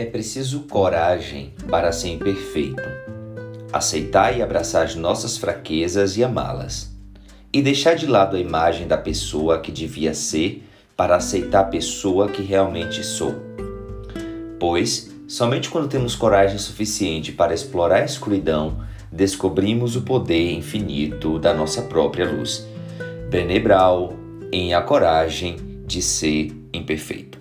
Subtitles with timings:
[0.00, 2.82] É preciso coragem para ser imperfeito.
[3.70, 6.90] Aceitar e abraçar as nossas fraquezas e amá-las.
[7.52, 12.30] E deixar de lado a imagem da pessoa que devia ser para aceitar a pessoa
[12.30, 13.34] que realmente sou.
[14.58, 21.52] Pois, somente quando temos coragem suficiente para explorar a escuridão, descobrimos o poder infinito da
[21.52, 22.66] nossa própria luz.
[23.28, 23.62] Brené
[24.50, 27.39] em A Coragem de Ser Imperfeito.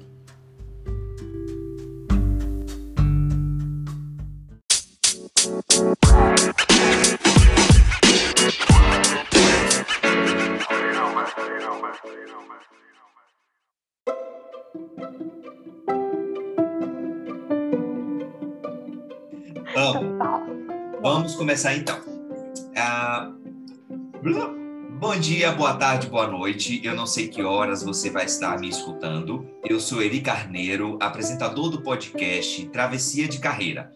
[21.60, 22.00] Começar então.
[22.74, 23.34] Ah,
[24.98, 26.80] bom dia, boa tarde, boa noite.
[26.86, 29.46] Eu não sei que horas você vai estar me escutando.
[29.66, 33.92] Eu sou Eri Carneiro, apresentador do podcast Travessia de Carreira.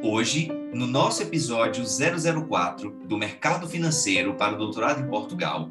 [0.00, 5.70] Hoje, no nosso episódio 004 do Mercado Financeiro para o Doutorado em Portugal,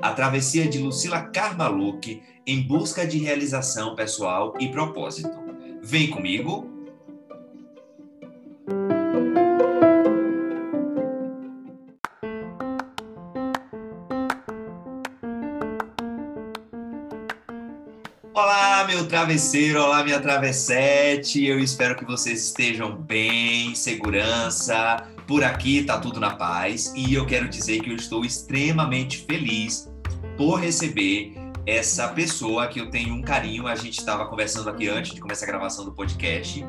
[0.00, 5.36] a travessia de Lucila Carmaluc em busca de realização pessoal e propósito.
[5.82, 6.73] Vem comigo
[19.14, 21.46] travesseiro, olá, minha travessete.
[21.46, 25.06] Eu espero que vocês estejam bem, segurança.
[25.24, 29.88] Por aqui tá tudo na paz e eu quero dizer que eu estou extremamente feliz
[30.36, 31.32] por receber
[31.64, 33.68] essa pessoa que eu tenho um carinho.
[33.68, 36.66] A gente estava conversando aqui antes de começar a gravação do podcast,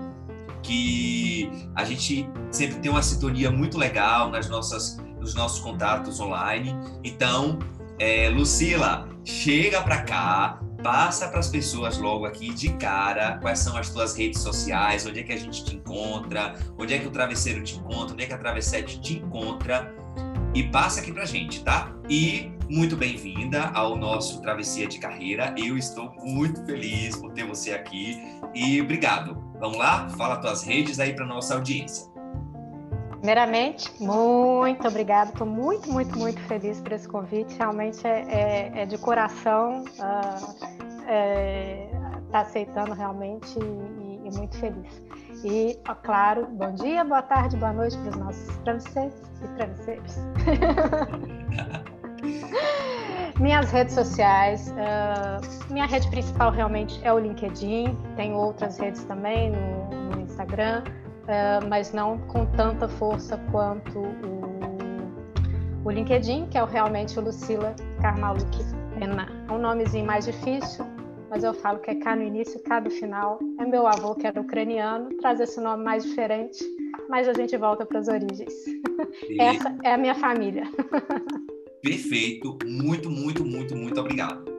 [0.62, 6.76] que a gente sempre tem uma sintonia muito legal nas nossas, nos nossos contatos online.
[7.04, 7.58] Então,
[7.98, 13.76] é, Lucila, chega para cá, passa para as pessoas logo aqui de cara quais são
[13.76, 17.10] as tuas redes sociais, onde é que a gente te encontra, onde é que o
[17.10, 19.92] travesseiro te encontra, onde é que a travessete te encontra
[20.54, 21.92] e passa aqui pra gente, tá?
[22.08, 25.56] E muito bem-vinda ao nosso Travessia de Carreira.
[25.58, 28.20] Eu estou muito feliz por ter você aqui
[28.54, 29.36] e obrigado.
[29.60, 30.08] Vamos lá?
[30.10, 32.15] Fala tuas redes aí para nossa audiência.
[33.26, 35.32] Primeiramente, muito obrigada.
[35.32, 37.58] Estou muito, muito, muito feliz por esse convite.
[37.58, 39.84] Realmente é, é, é de coração.
[39.98, 40.56] Uh,
[41.08, 41.90] é,
[42.32, 45.02] tá aceitando realmente e, e, muito feliz.
[45.44, 50.18] E, ó, claro, bom dia, boa tarde, boa noite para os nossos travesseiros e travesseiros.
[53.42, 59.50] Minhas redes sociais, uh, minha rede principal realmente é o LinkedIn, tenho outras redes também
[59.50, 60.84] no, no Instagram,
[61.70, 67.76] mas não com tanta força quanto o, o LinkedIn, que é o, realmente o Lucila
[68.02, 68.58] Carmaluc.
[69.00, 70.86] É um nomezinho mais difícil,
[71.30, 73.40] mas eu falo que é K no início, K no final.
[73.60, 76.64] É meu avô, que era ucraniano, traz esse nome mais diferente,
[77.10, 78.54] mas a gente volta para as origens.
[79.30, 79.42] E...
[79.42, 80.64] Essa é a minha família.
[81.82, 82.58] Perfeito.
[82.66, 84.55] Muito, muito, muito, muito obrigado.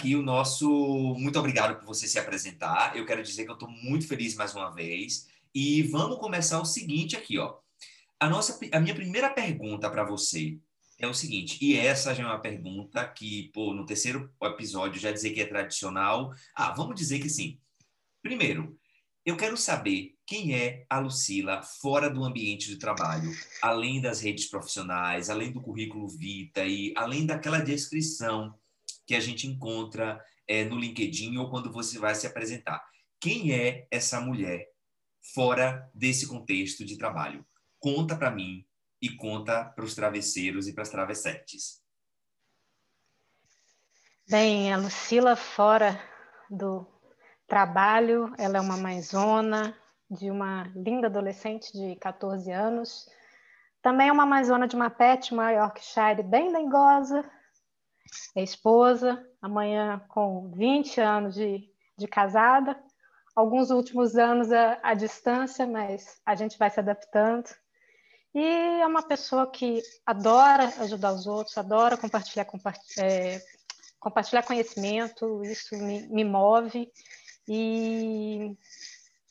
[0.00, 2.96] Aqui o nosso muito obrigado por você se apresentar.
[2.96, 5.28] Eu quero dizer que eu estou muito feliz mais uma vez.
[5.54, 7.58] E vamos começar o seguinte aqui, ó.
[8.18, 10.58] A, nossa, a minha primeira pergunta para você
[10.98, 15.10] é o seguinte, e essa já é uma pergunta que, pô, no terceiro episódio já
[15.10, 16.32] dizer que é tradicional.
[16.54, 17.58] Ah, vamos dizer que sim.
[18.22, 18.78] Primeiro,
[19.24, 23.30] eu quero saber quem é a Lucila fora do ambiente de trabalho,
[23.62, 28.54] além das redes profissionais, além do currículo Vita e além daquela descrição
[29.10, 32.80] que a gente encontra é, no LinkedIn ou quando você vai se apresentar.
[33.18, 34.68] Quem é essa mulher
[35.34, 37.44] fora desse contexto de trabalho?
[37.80, 38.64] Conta para mim
[39.02, 41.82] e conta para os travesseiros e para as travessetes.
[44.28, 46.00] Bem, a Lucila fora
[46.48, 46.86] do
[47.48, 49.76] trabalho, ela é uma mãezona
[50.08, 53.08] de uma linda adolescente de 14 anos.
[53.82, 57.28] Também é uma mãezona de uma pet, uma Yorkshire bem dengosa.
[58.36, 62.78] É esposa, amanhã com 20 anos de, de casada.
[63.34, 67.48] Alguns últimos anos à, à distância, mas a gente vai se adaptando.
[68.34, 68.42] E
[68.80, 72.46] é uma pessoa que adora ajudar os outros, adora compartilhar,
[72.98, 73.40] é,
[73.98, 76.90] compartilhar conhecimento, isso me, me move.
[77.48, 78.56] E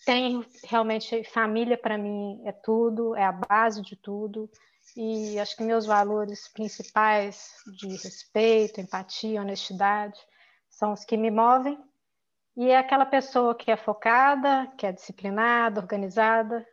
[0.09, 4.50] tem realmente família para mim é tudo, é a base de tudo.
[4.97, 10.19] E acho que meus valores principais de respeito, empatia, honestidade
[10.67, 11.77] são os que me movem.
[12.57, 16.65] E é aquela pessoa que é focada, que é disciplinada, organizada,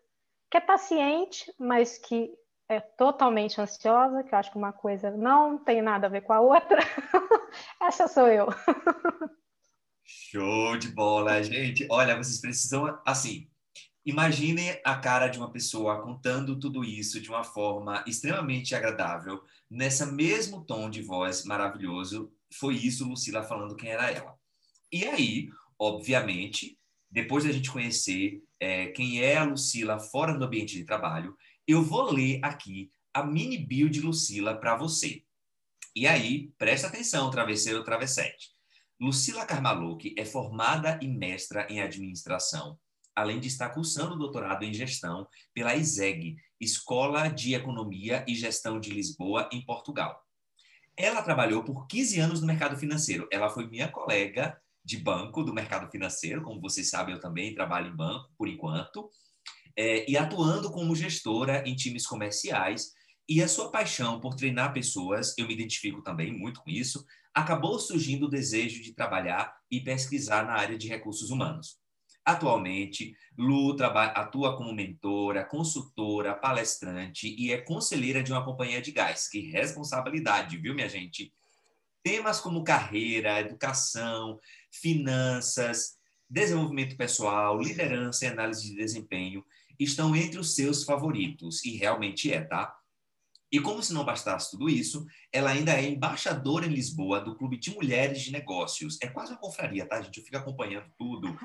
[0.50, 2.33] que é paciente, mas que
[2.71, 6.33] é totalmente ansiosa, que eu acho que uma coisa não tem nada a ver com
[6.33, 6.81] a outra.
[7.83, 8.47] Essa sou eu.
[10.08, 11.85] Show de bola, gente.
[11.91, 13.49] Olha, vocês precisam, assim,
[14.05, 20.06] imaginem a cara de uma pessoa contando tudo isso de uma forma extremamente agradável, nessa
[20.06, 22.32] mesmo tom de voz maravilhoso.
[22.55, 24.38] Foi isso, Lucila, falando quem era ela.
[24.93, 26.79] E aí, obviamente,
[27.11, 31.37] depois da gente conhecer é, quem é a Lucila fora do ambiente de trabalho,
[31.67, 35.25] eu vou ler aqui a mini bio de Lucila para você.
[35.97, 38.56] E aí, presta atenção, travesseiro ou travessete.
[38.99, 42.79] Lucila Carmaluc é formada e mestra em administração,
[43.15, 48.91] além de estar cursando doutorado em gestão pela ISEG, Escola de Economia e Gestão de
[48.91, 50.23] Lisboa, em Portugal.
[50.97, 53.29] Ela trabalhou por 15 anos no mercado financeiro.
[53.31, 57.89] Ela foi minha colega de banco do mercado financeiro, como vocês sabem, eu também trabalho
[57.89, 59.11] em banco por enquanto,
[59.77, 62.93] é, e atuando como gestora em times comerciais.
[63.29, 67.05] E a sua paixão por treinar pessoas, eu me identifico também muito com isso,
[67.37, 71.77] acabou surgindo o desejo de trabalhar e pesquisar na área de recursos humanos.
[72.25, 73.77] Atualmente, Lu
[74.15, 79.29] atua como mentora, consultora, palestrante e é conselheira de uma companhia de gás.
[79.29, 81.31] Que responsabilidade, viu, minha gente?
[82.03, 84.41] Temas como carreira, educação,
[84.73, 85.99] finanças,
[86.31, 89.44] desenvolvimento pessoal, liderança e análise de desempenho
[89.79, 92.75] estão entre os seus favoritos, e realmente é, tá?
[93.51, 97.59] E como se não bastasse tudo isso, ela ainda é embaixadora em Lisboa do Clube
[97.59, 98.99] de Mulheres de Negócios.
[99.01, 100.19] É quase uma confraria, tá, gente?
[100.19, 101.39] Eu fico acompanhando tudo.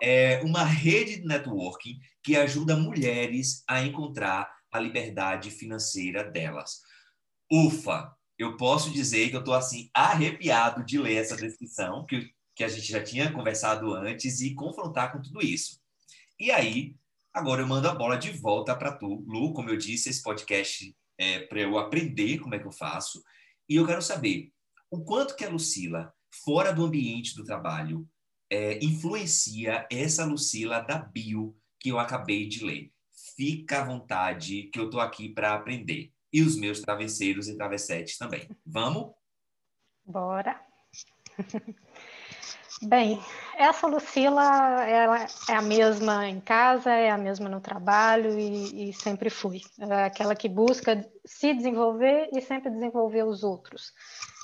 [0.00, 6.82] É uma rede de networking que ajuda mulheres a encontrar a liberdade financeira delas.
[7.50, 8.14] Ufa!
[8.38, 12.68] Eu posso dizer que eu estou assim arrepiado de ler essa descrição que que a
[12.68, 15.80] gente já tinha conversado antes e confrontar com tudo isso.
[16.40, 16.96] E aí,
[17.32, 19.52] agora eu mando a bola de volta para tu, Lu.
[19.52, 23.22] Como eu disse, esse podcast é para eu aprender como é que eu faço.
[23.68, 24.52] E eu quero saber
[24.90, 28.08] o quanto que a Lucila, fora do ambiente do trabalho,
[28.50, 32.92] é, influencia essa Lucila da bio que eu acabei de ler.
[33.36, 36.12] Fica à vontade, que eu estou aqui para aprender.
[36.32, 38.48] E os meus travesseiros e travessetes também.
[38.64, 39.12] Vamos?
[40.04, 40.60] Bora!
[42.80, 43.20] Bem,
[43.56, 48.92] essa Lucila ela é a mesma em casa, é a mesma no trabalho e, e,
[48.92, 49.62] sempre fui.
[49.80, 53.92] É aquela que busca se desenvolver e sempre desenvolver os outros.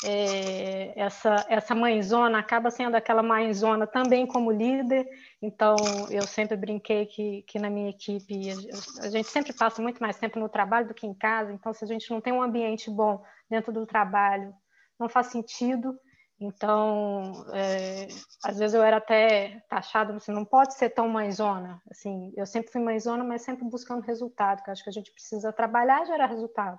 [0.04, 5.08] É, essa, essa mãezona acaba sendo aquela mãezona também como líder,
[5.40, 5.76] então
[6.10, 10.18] eu sempre brinquei que, que na minha equipe a, a gente sempre passa muito mais
[10.18, 12.90] tempo no trabalho do que em casa, então se a gente não tem um ambiente
[12.90, 14.52] bom dentro do trabalho,
[14.98, 15.96] não faz sentido.
[16.40, 18.08] Então, é,
[18.44, 21.80] às vezes eu era até taxada, assim, não pode ser tão mãezona.
[21.90, 25.52] Assim, eu sempre fui mãezona, mas sempre buscando resultado, que acho que a gente precisa
[25.52, 26.78] trabalhar e gerar resultado.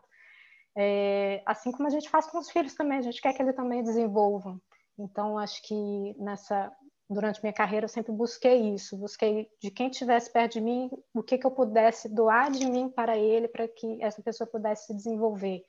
[0.77, 3.55] É, assim como a gente faz com os filhos também, a gente quer que eles
[3.55, 4.61] também desenvolvam.
[4.99, 6.71] Então, acho que nessa
[7.09, 11.21] durante minha carreira eu sempre busquei isso, busquei de quem estivesse perto de mim, o
[11.21, 14.95] que, que eu pudesse doar de mim para ele, para que essa pessoa pudesse se
[14.95, 15.63] desenvolver.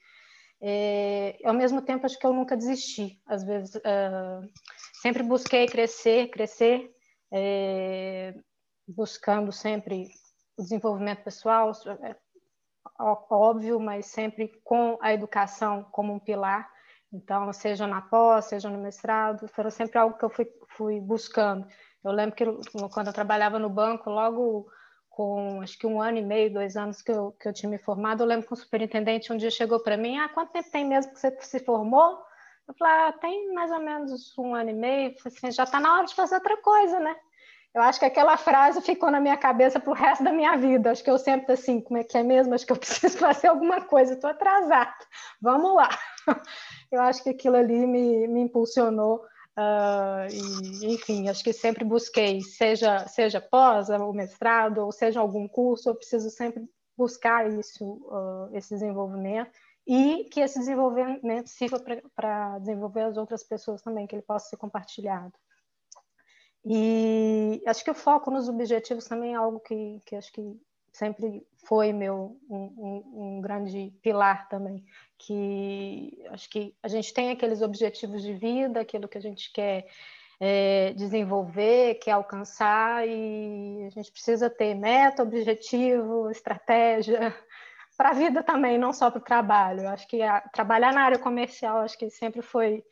[0.61, 3.21] É, ao mesmo tempo, acho que eu nunca desisti.
[3.27, 4.49] Às vezes, uh,
[5.03, 6.91] sempre busquei crescer, crescer,
[7.31, 8.35] é,
[8.89, 10.09] buscando sempre
[10.57, 11.73] o desenvolvimento pessoal,
[12.03, 12.17] é,
[12.99, 16.71] óbvio, mas sempre com a educação como um pilar.
[17.13, 21.67] Então, seja na pós, seja no mestrado, foram sempre algo que eu fui, fui buscando.
[22.03, 22.45] Eu lembro que
[22.93, 24.69] quando eu trabalhava no banco, logo
[25.17, 27.79] com acho que um ano e meio, dois anos que eu, que eu tinha me
[27.79, 30.85] formado, eu lembro que o superintendente um dia chegou para mim, ah, quanto tempo tem
[30.85, 32.19] mesmo que você se formou?
[32.69, 35.95] Eu falei, ah, tem mais ou menos um ano e meio, assim, já está na
[35.95, 37.17] hora de fazer outra coisa, né?
[37.75, 40.91] Eu acho que aquela frase ficou na minha cabeça para o resto da minha vida.
[40.91, 42.55] Acho que eu sempre assim, como é que é mesmo?
[42.55, 44.95] Acho que eu preciso fazer alguma coisa, estou atrasada.
[45.41, 45.89] Vamos lá.
[46.91, 49.23] Eu acho que aquilo ali me, me impulsionou.
[49.59, 50.29] Uh,
[50.83, 55.89] e, enfim, acho que sempre busquei, seja, seja pós, o mestrado, ou seja algum curso,
[55.89, 59.51] eu preciso sempre buscar isso, uh, esse desenvolvimento
[59.87, 61.81] e que esse desenvolvimento sirva
[62.15, 65.33] para desenvolver as outras pessoas também, que ele possa ser compartilhado.
[66.65, 70.61] E acho que o foco nos objetivos também é algo que, que acho que
[70.93, 74.85] sempre foi meu um, um, grande pilar também
[75.19, 79.87] que acho que a gente tem aqueles objetivos de vida aquilo que a gente quer
[80.39, 87.35] é, desenvolver quer alcançar e a gente precisa ter meta objetivo estratégia
[87.97, 91.19] para a vida também não só para o trabalho acho que a, trabalhar na área
[91.19, 92.85] comercial acho que sempre foi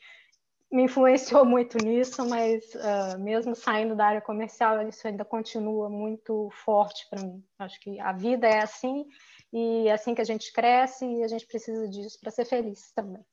[0.75, 6.49] me influenciou muito nisso, mas uh, mesmo saindo da área comercial, isso ainda continua muito
[6.51, 7.41] forte para mim.
[7.57, 9.05] Acho que a vida é assim
[9.53, 12.91] e é assim que a gente cresce e a gente precisa disso para ser feliz
[12.93, 13.23] também.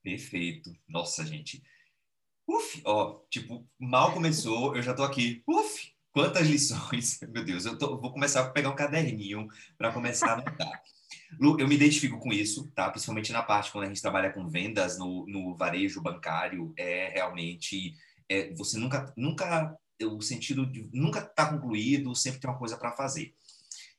[0.00, 0.70] Perfeito.
[0.88, 1.60] Nossa, gente.
[2.46, 5.42] Uf, ó, tipo, mal começou, eu já tô aqui.
[5.48, 7.18] Uf, quantas lições.
[7.30, 10.82] Meu Deus, eu tô, vou começar a pegar um caderninho para começar a anotar.
[11.40, 12.90] Lu, eu me identifico com isso, tá?
[12.90, 17.94] Principalmente na parte quando a gente trabalha com vendas no, no varejo bancário, é realmente
[18.28, 22.92] é, você nunca nunca o sentido de nunca está concluído, sempre tem uma coisa para
[22.92, 23.34] fazer.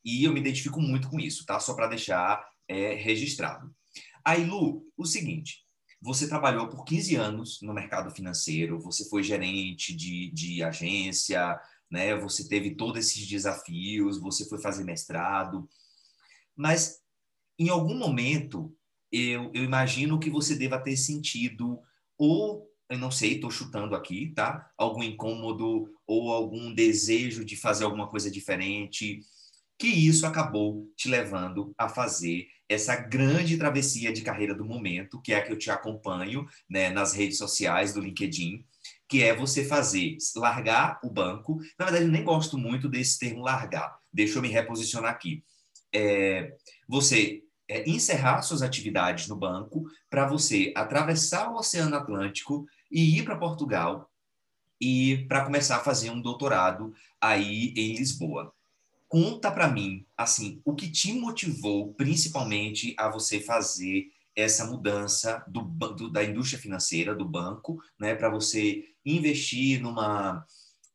[0.03, 1.59] E eu me identifico muito com isso, tá?
[1.59, 3.73] Só para deixar é, registrado.
[4.23, 5.63] Aí, Lu, o seguinte,
[6.01, 12.15] você trabalhou por 15 anos no mercado financeiro, você foi gerente de, de agência, né?
[12.17, 15.67] Você teve todos esses desafios, você foi fazer mestrado,
[16.55, 17.01] mas
[17.57, 18.73] em algum momento,
[19.11, 21.79] eu, eu imagino que você deva ter sentido,
[22.17, 24.69] ou, eu não sei, estou chutando aqui, tá?
[24.77, 29.21] Algum incômodo ou algum desejo de fazer alguma coisa diferente,
[29.77, 35.33] que isso acabou te levando a fazer essa grande travessia de carreira do momento, que
[35.33, 38.65] é a que eu te acompanho né, nas redes sociais do LinkedIn,
[39.07, 41.59] que é você fazer, largar o banco.
[41.77, 43.95] Na verdade, eu nem gosto muito desse termo largar.
[44.11, 45.43] Deixa eu me reposicionar aqui.
[45.93, 46.55] É,
[46.87, 53.23] você é, encerrar suas atividades no banco para você atravessar o Oceano Atlântico e ir
[53.23, 54.09] para Portugal
[54.79, 58.53] e para começar a fazer um doutorado aí em Lisboa.
[59.07, 65.61] Conta para mim, assim, o que te motivou principalmente a você fazer essa mudança do,
[65.61, 70.45] do, da indústria financeira, do banco, né, para você investir numa,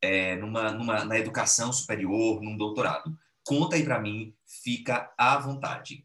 [0.02, 3.16] é, numa, numa, na educação superior, num doutorado.
[3.42, 6.04] Conta aí para mim, fica à vontade.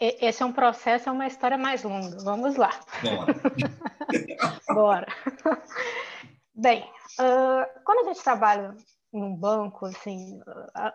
[0.00, 2.18] Esse é um processo, é uma história mais longa.
[2.22, 2.70] Vamos lá.
[3.02, 3.34] Bora.
[4.72, 5.06] Bora.
[6.54, 6.82] Bem,
[7.18, 8.76] uh, quando a gente trabalha
[9.12, 10.92] num banco, assim, uh,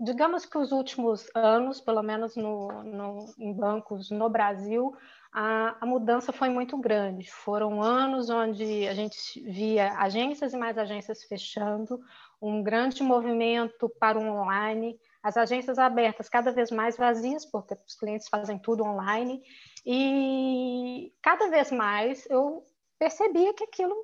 [0.00, 4.94] digamos que os últimos anos, pelo menos no, no, em bancos no Brasil,
[5.32, 7.30] a, a, mudança foi muito grande.
[7.30, 12.00] Foram anos onde a gente via agências e mais agências fechando,
[12.42, 17.94] um grande movimento para o online, as agências abertas cada vez mais vazias, porque os
[17.94, 19.42] clientes fazem tudo online,
[19.84, 22.64] e cada vez mais eu
[22.98, 23.94] percebia que aquilo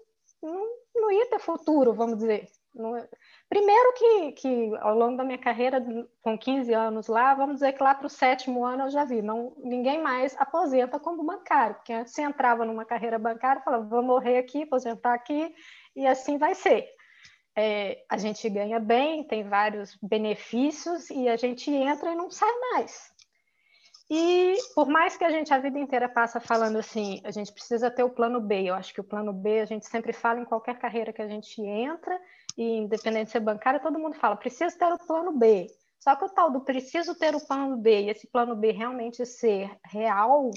[0.43, 2.49] não, não ia ter futuro, vamos dizer.
[2.75, 2.93] Não,
[3.49, 5.83] primeiro que, que ao longo da minha carreira,
[6.21, 9.23] com 15 anos lá, vamos dizer que lá para o sétimo ano eu já vi,
[9.23, 14.03] não, ninguém mais aposenta como bancário, porque antes você entrava numa carreira bancária falava, vou
[14.03, 15.55] morrer aqui, aposentar aqui,
[15.95, 16.96] e assim vai ser
[17.57, 22.53] é, a gente ganha bem, tem vários benefícios e a gente entra e não sai
[22.73, 23.11] mais.
[24.09, 27.91] E por mais que a gente a vida inteira passa falando assim, a gente precisa
[27.91, 28.65] ter o plano B.
[28.65, 31.27] Eu acho que o plano B a gente sempre fala em qualquer carreira que a
[31.27, 32.17] gente entra,
[32.57, 35.67] e independente de ser bancária, todo mundo fala, preciso ter o plano B.
[35.99, 39.27] Só que o tal do preciso ter o plano B e esse plano B realmente
[39.27, 40.51] ser real,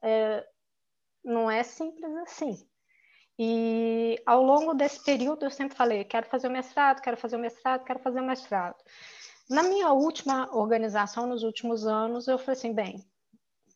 [0.00, 0.46] é,
[1.24, 2.56] não é simples assim.
[3.38, 7.40] E ao longo desse período eu sempre falei, quero fazer o mestrado, quero fazer o
[7.40, 8.76] mestrado, quero fazer o mestrado.
[9.48, 13.04] Na minha última organização, nos últimos anos, eu falei assim, bem,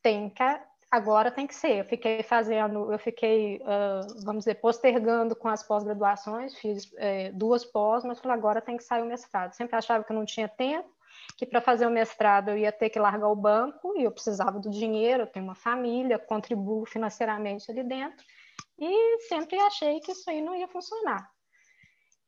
[0.03, 0.61] tem que,
[0.91, 1.79] agora tem que ser.
[1.79, 7.65] Eu fiquei fazendo, eu fiquei, uh, vamos dizer, postergando com as pós-graduações, fiz é, duas
[7.65, 9.53] pós, mas falei, agora tem que sair o mestrado.
[9.53, 10.89] Sempre achava que eu não tinha tempo,
[11.37, 14.59] que para fazer o mestrado eu ia ter que largar o banco e eu precisava
[14.59, 18.25] do dinheiro, eu tenho uma família, contribuo financeiramente ali dentro.
[18.79, 21.31] E sempre achei que isso aí não ia funcionar.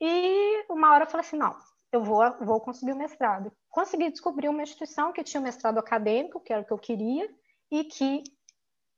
[0.00, 1.56] E uma hora eu falei assim: não,
[1.92, 3.52] eu vou, vou conseguir o mestrado.
[3.68, 7.28] Consegui descobrir uma instituição que tinha mestrado acadêmico, que era o que eu queria,
[7.70, 8.22] e que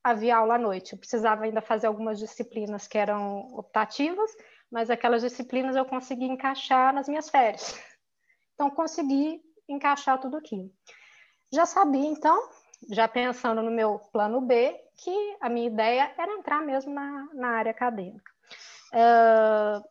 [0.02, 0.92] havia aula à noite.
[0.92, 4.30] Eu precisava ainda fazer algumas disciplinas que eram optativas,
[4.70, 7.78] mas aquelas disciplinas eu consegui encaixar nas minhas férias.
[8.52, 10.70] Então, consegui encaixar tudo aquilo.
[11.50, 12.38] Já sabia, então,
[12.90, 17.48] já pensando no meu plano B, que a minha ideia era entrar mesmo na, na
[17.48, 18.30] área acadêmica.
[18.92, 19.82] Uh,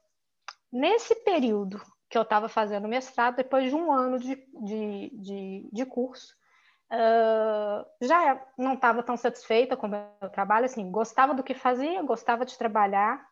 [0.71, 5.85] nesse período que eu estava fazendo mestrado, depois de um ano de, de, de, de
[5.85, 6.35] curso,
[6.91, 12.01] uh, já não estava tão satisfeita com o meu trabalho, assim, gostava do que fazia,
[12.03, 13.23] gostava de trabalhar,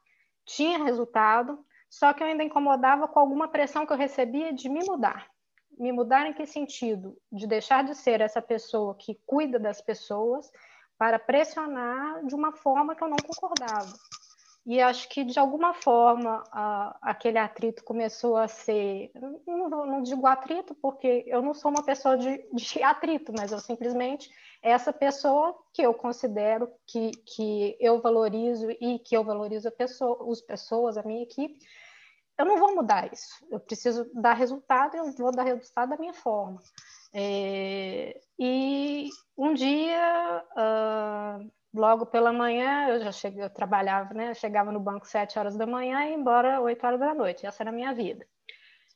[0.46, 4.84] tinha resultado, só que eu ainda incomodava com alguma pressão que eu recebia de me
[4.86, 5.28] mudar.
[5.78, 7.16] Me mudar em que sentido?
[7.32, 10.52] De deixar de ser essa pessoa que cuida das pessoas
[10.98, 13.94] para pressionar de uma forma que eu não concordava.
[14.68, 19.12] E acho que, de alguma forma, a, aquele atrito começou a ser.
[19.48, 23.60] Não, não, digo atrito, porque eu não sou uma pessoa de, de atrito, mas eu
[23.60, 24.30] simplesmente.
[24.62, 30.30] Essa pessoa que eu considero que, que eu valorizo e que eu valorizo a pessoa,
[30.30, 31.60] as pessoas, a minha equipe,
[32.38, 33.48] eu não vou mudar isso.
[33.50, 36.62] Eu preciso dar resultado e eu vou dar resultado da minha forma.
[37.14, 40.44] É, e um dia.
[40.56, 44.34] Uh, logo pela manhã, eu já cheguei, eu trabalhava, né?
[44.34, 47.46] Chegava no banco sete horas da manhã e embora oito horas da noite.
[47.46, 48.26] Essa era a minha vida.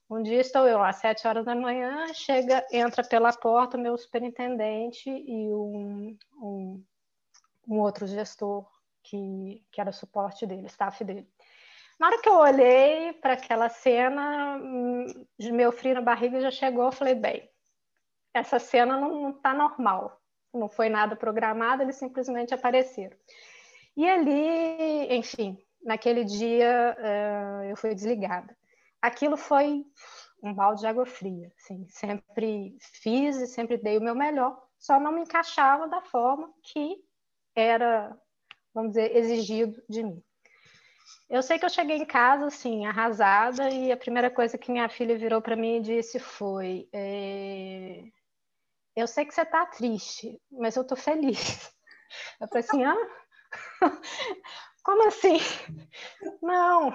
[0.09, 5.09] Um dia estou eu às sete horas da manhã, chega, entra pela porta meu superintendente
[5.09, 6.83] e um, um,
[7.65, 8.67] um outro gestor
[9.03, 11.25] que, que era suporte dele, staff dele.
[11.97, 15.05] Na hora que eu olhei para aquela cena, hum,
[15.39, 17.49] meu frio na barriga já chegou, eu falei, bem,
[18.33, 20.21] essa cena não está normal
[20.53, 23.15] não foi nada programado, eles simplesmente apareceram.
[23.95, 28.55] E ali, enfim, naquele dia uh, eu fui desligada.
[29.01, 29.83] Aquilo foi
[30.43, 34.99] um balde de água fria, assim, sempre fiz e sempre dei o meu melhor, só
[34.99, 36.97] não me encaixava da forma que
[37.55, 38.15] era,
[38.73, 40.23] vamos dizer, exigido de mim.
[41.29, 44.89] Eu sei que eu cheguei em casa, assim, arrasada, e a primeira coisa que minha
[44.89, 48.03] filha virou para mim e disse foi: é
[48.95, 51.71] eu sei que você está triste, mas eu estou feliz.
[52.41, 53.07] Eu falei assim, ah?
[54.83, 55.37] Como assim?
[56.41, 56.91] Não,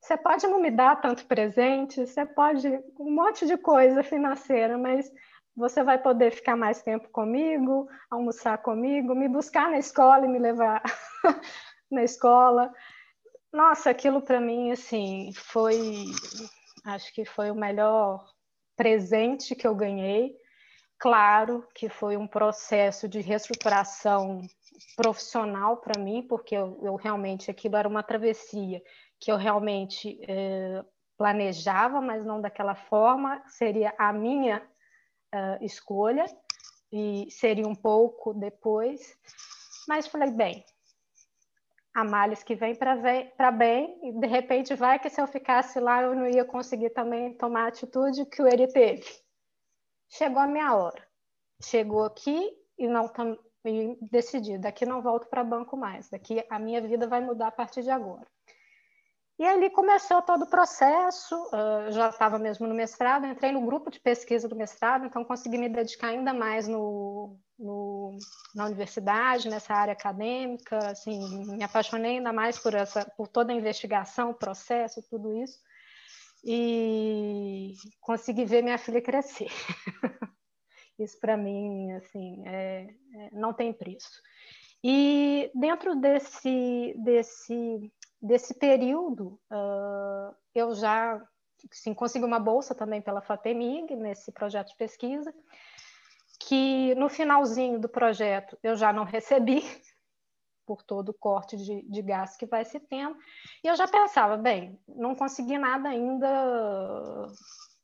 [0.00, 2.66] você pode não me dar tanto presente, você pode
[2.98, 5.12] um monte de coisa financeira, mas
[5.54, 10.38] você vai poder ficar mais tempo comigo, almoçar comigo, me buscar na escola e me
[10.38, 10.82] levar
[11.90, 12.72] na escola.
[13.52, 16.06] Nossa, aquilo para mim assim foi,
[16.86, 18.24] acho que foi o melhor
[18.74, 20.34] presente que eu ganhei
[21.00, 24.42] Claro que foi um processo de reestruturação
[24.94, 28.82] profissional para mim, porque eu, eu, realmente aquilo era uma travessia
[29.18, 30.84] que eu realmente eh,
[31.16, 34.62] planejava, mas não daquela forma, seria a minha
[35.34, 36.26] uh, escolha
[36.92, 39.00] e seria um pouco depois.
[39.88, 40.64] Mas falei, bem,
[41.94, 46.02] há males que vem para bem, e de repente vai que se eu ficasse lá
[46.02, 49.06] eu não ia conseguir também tomar a atitude que o ele teve
[50.10, 51.02] chegou a minha hora.
[51.62, 56.58] Chegou aqui e não tam, e decidi, daqui não volto para banco mais, daqui a
[56.58, 58.26] minha vida vai mudar a partir de agora.
[59.38, 63.90] E ali começou todo o processo, uh, já estava mesmo no mestrado, entrei no grupo
[63.90, 68.18] de pesquisa do mestrado, então consegui me dedicar ainda mais no, no,
[68.54, 73.56] na universidade, nessa área acadêmica, assim, me apaixonei ainda mais por, essa, por toda a
[73.56, 75.58] investigação, o processo, tudo isso
[76.44, 79.50] e consegui ver minha filha crescer.
[80.98, 84.20] Isso para mim, assim, é, é, não tem preço.
[84.82, 91.20] E dentro desse desse desse período, uh, eu já
[91.72, 95.32] sim, consegui uma bolsa também pela FAPEMIG nesse projeto de pesquisa,
[96.40, 99.62] que no finalzinho do projeto eu já não recebi,
[100.66, 103.16] por todo o corte de, de gás que vai se tendo.
[103.62, 107.26] E eu já pensava, bem, não consegui nada ainda,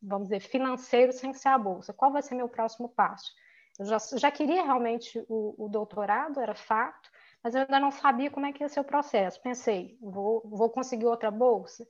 [0.03, 1.93] vamos dizer, financeiro sem ser a bolsa.
[1.93, 3.31] Qual vai ser meu próximo passo?
[3.79, 7.11] Eu já, já queria realmente o, o doutorado, era fato,
[7.43, 9.41] mas eu ainda não sabia como é que ia ser o processo.
[9.43, 11.87] Pensei, vou, vou conseguir outra bolsa,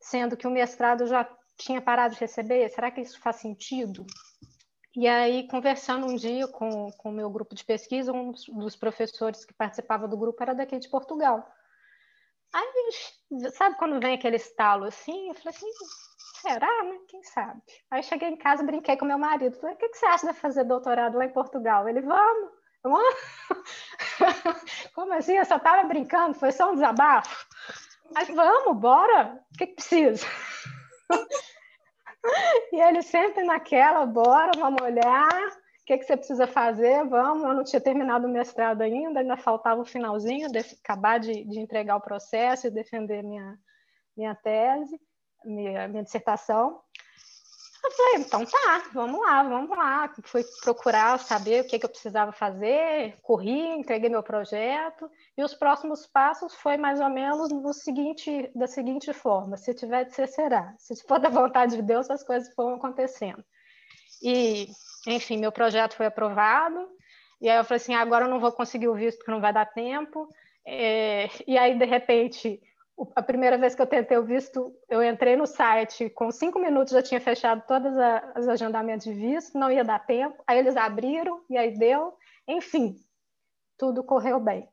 [0.00, 4.06] sendo que o mestrado já tinha parado de receber, será que isso faz sentido?
[5.00, 9.54] E aí, conversando um dia com o meu grupo de pesquisa, um dos professores que
[9.54, 11.50] participava do grupo era daqui de Portugal.
[12.52, 15.28] Aí, sabe quando vem aquele estalo assim?
[15.28, 15.70] Eu falei assim,
[16.42, 16.98] será, né?
[17.08, 17.62] Quem sabe?
[17.90, 19.56] Aí cheguei em casa, brinquei com meu marido.
[19.56, 21.88] Falei, o que, que você acha de fazer doutorado lá em Portugal?
[21.88, 22.50] Ele, vamos.
[22.82, 23.14] vamos.
[24.94, 25.32] Como assim?
[25.32, 27.46] Eu só estava brincando, foi só um desabafo.
[28.16, 29.42] Aí, vamos, bora.
[29.50, 30.26] O que, que precisa?
[32.72, 37.44] E ele sempre naquela, bora, vamos olhar, o que, que você precisa fazer, vamos.
[37.44, 41.58] Eu não tinha terminado o mestrado ainda, ainda faltava o finalzinho, de, acabar de, de
[41.58, 43.58] entregar o processo e defender minha,
[44.16, 45.00] minha tese,
[45.44, 46.80] minha, minha dissertação.
[47.82, 50.12] Eu falei, então tá, vamos lá, vamos lá.
[50.24, 55.54] Fui procurar saber o que, que eu precisava fazer, corri, entreguei meu projeto, e os
[55.54, 60.28] próximos passos foi mais ou menos no seguinte, da seguinte forma: se tiver de ser,
[60.28, 60.74] será.
[60.78, 63.42] Se for da vontade de Deus, as coisas vão acontecendo.
[64.22, 64.68] E,
[65.06, 66.86] enfim, meu projeto foi aprovado,
[67.40, 69.52] e aí eu falei assim: agora eu não vou conseguir o visto porque não vai
[69.52, 70.28] dar tempo.
[70.66, 72.60] É, e aí, de repente,
[73.16, 76.92] a primeira vez que eu tentei o visto, eu entrei no site, com cinco minutos
[76.92, 77.92] já tinha fechado todos
[78.36, 80.42] os agendamentos de visto, não ia dar tempo.
[80.46, 82.14] Aí eles abriram e aí deu.
[82.46, 82.96] Enfim,
[83.78, 84.68] tudo correu bem.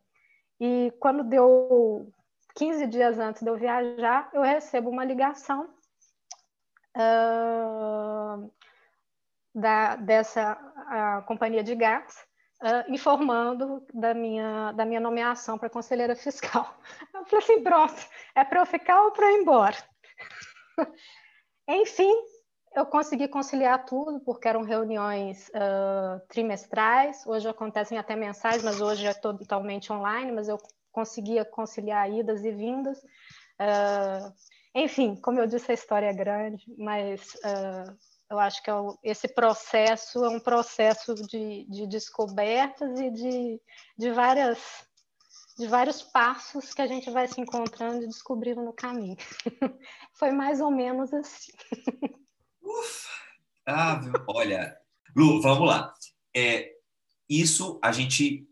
[0.59, 2.11] E quando deu
[2.55, 5.69] 15 dias antes de eu viajar, eu recebo uma ligação
[6.97, 8.51] uh,
[9.55, 10.55] da, dessa
[11.27, 12.26] companhia de gás
[12.61, 16.77] uh, informando da minha, da minha nomeação para conselheira fiscal.
[17.13, 19.77] Eu falei assim, pronto, é para eu ficar ou para eu ir embora?
[21.67, 22.13] Enfim,
[22.75, 29.05] eu consegui conciliar tudo, porque eram reuniões uh, trimestrais, hoje acontecem até mensais, mas hoje
[29.07, 30.57] é totalmente online, mas eu
[30.91, 32.99] conseguia conciliar idas e vindas.
[33.59, 34.31] Uh,
[34.75, 37.97] enfim, como eu disse, a história é grande, mas uh,
[38.29, 43.61] eu acho que é esse processo é um processo de, de descobertas e de,
[43.97, 44.59] de, várias,
[45.57, 49.15] de vários passos que a gente vai se encontrando e descobrindo no caminho.
[50.13, 51.53] Foi mais ou menos assim.
[52.61, 53.17] Ufa!
[53.65, 54.77] Ah, olha,
[55.15, 55.93] Lu, vamos lá.
[56.35, 56.73] É,
[57.29, 58.45] isso a gente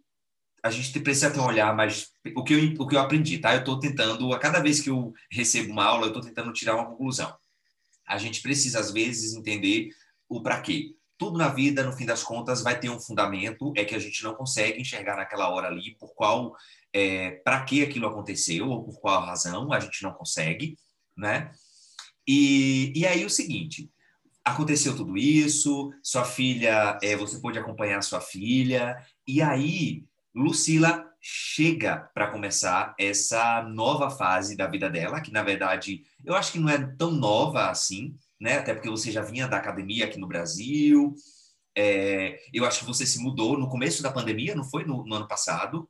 [0.63, 3.53] a gente precisa ter um olhar mais o que eu, o que eu aprendi, tá?
[3.53, 6.75] Eu estou tentando a cada vez que eu recebo uma aula, eu estou tentando tirar
[6.75, 7.31] uma conclusão
[8.07, 9.89] a gente precisa, às vezes, entender
[10.29, 10.95] o para quê.
[11.17, 14.23] Tudo na vida, no fim das contas, vai ter um fundamento, é que a gente
[14.23, 16.55] não consegue enxergar naquela hora ali por qual,
[16.93, 20.77] é, para que aquilo aconteceu, ou por qual razão, a gente não consegue,
[21.15, 21.51] né?
[22.27, 23.89] E, e aí o seguinte,
[24.43, 28.95] aconteceu tudo isso, sua filha, é, você pôde acompanhar sua filha,
[29.27, 36.03] e aí Lucila chega para começar essa nova fase da vida dela, que na verdade
[36.23, 38.59] eu acho que não é tão nova assim, né?
[38.59, 41.15] Até porque você já vinha da academia aqui no Brasil.
[41.75, 45.15] É, eu acho que você se mudou no começo da pandemia, não foi no, no
[45.15, 45.89] ano passado?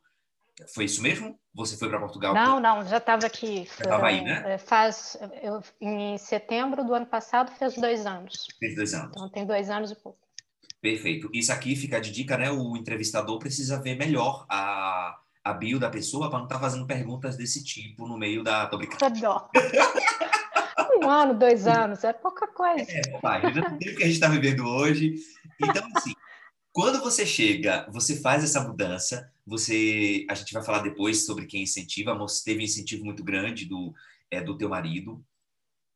[0.74, 1.38] Foi isso mesmo?
[1.52, 2.32] Você foi para Portugal?
[2.32, 3.66] Não, não, já estava aqui.
[3.76, 4.54] Já estava aí, né?
[4.54, 8.46] É, faz, eu, em setembro do ano passado fez dois anos.
[8.58, 9.10] Fez dois anos.
[9.10, 10.18] Então tem dois anos e pouco.
[10.80, 11.28] Perfeito.
[11.34, 12.50] Isso aqui fica de dica, né?
[12.50, 16.84] O entrevistador precisa ver melhor a, a bio da pessoa para não estar tá fazendo
[16.84, 18.66] perguntas desse tipo no meio da.
[18.66, 19.14] Tô brincando.
[21.00, 22.90] um ano, dois anos, é pouca coisa.
[22.90, 25.14] É, pai, o que a gente está vivendo hoje.
[25.62, 26.12] Então, assim,
[26.72, 30.26] quando você chega, você faz essa mudança, você.
[30.28, 33.94] A gente vai falar depois sobre quem incentiva, mas teve um incentivo muito grande do,
[34.28, 35.24] é, do teu marido.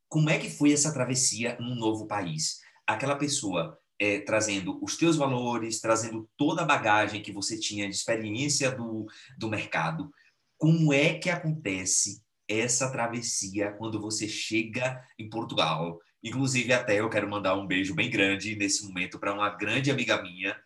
[0.08, 2.60] Como é que foi essa travessia num novo país?
[2.86, 7.94] Aquela pessoa é, trazendo os teus valores, trazendo toda a bagagem que você tinha de
[7.94, 10.10] experiência do, do mercado.
[10.56, 16.00] Como é que acontece essa travessia quando você chega em Portugal?
[16.24, 20.22] Inclusive, até eu quero mandar um beijo bem grande nesse momento para uma grande amiga
[20.22, 20.56] minha,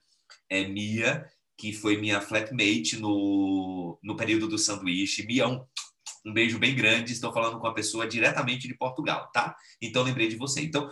[0.49, 5.27] é Mia, que foi minha flatmate no, no período do sanduíche.
[5.27, 5.65] Mia, um,
[6.25, 7.13] um beijo bem grande.
[7.13, 9.57] Estou falando com a pessoa diretamente de Portugal, tá?
[9.83, 10.63] Então, lembrei de você.
[10.63, 10.89] Então,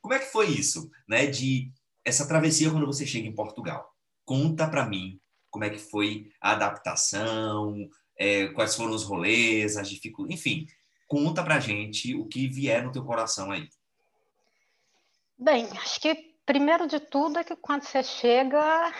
[0.00, 1.26] como é que foi isso, né?
[1.26, 1.70] De
[2.06, 3.92] essa travessia quando você chega em Portugal.
[4.24, 7.74] Conta para mim como é que foi a adaptação,
[8.16, 10.66] é, quais foram os rolês, as dificuldades, enfim,
[11.08, 13.68] conta pra gente o que vier no teu coração aí.
[15.36, 18.92] Bem, acho que primeiro de tudo é que quando você chega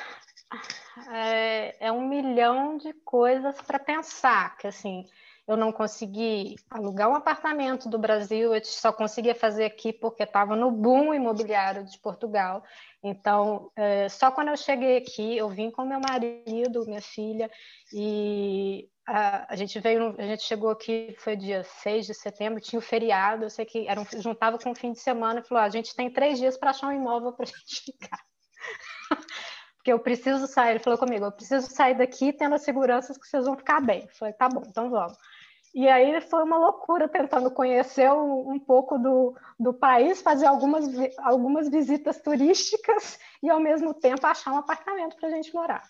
[1.13, 5.07] é, é um milhão de coisas para pensar, que assim,
[5.47, 10.57] eu não consegui alugar um apartamento do Brasil, eu só conseguia fazer aqui porque estava
[10.57, 12.65] no boom imobiliário de Portugal.
[13.03, 17.49] Então, é, só quando eu cheguei aqui, eu vim com meu marido, minha filha,
[17.93, 22.83] e a, gente veio, a gente chegou aqui, foi dia 6 de setembro, tinha o
[22.83, 25.67] feriado, eu sei que era um, juntava com o fim de semana, e falou: ah,
[25.67, 28.21] a gente tem três dias para achar um imóvel para a gente ficar.
[29.77, 33.25] Porque eu preciso sair, ele falou comigo, eu preciso sair daqui tendo a segurança que
[33.25, 34.03] vocês vão ficar bem.
[34.03, 35.17] Eu falei, tá bom, então vamos.
[35.77, 40.87] E aí foi uma loucura tentando conhecer um, um, pouco do, do país, fazer algumas,
[41.19, 45.83] algumas visitas turísticas e, ao mesmo tempo, achar um apartamento para a gente morar.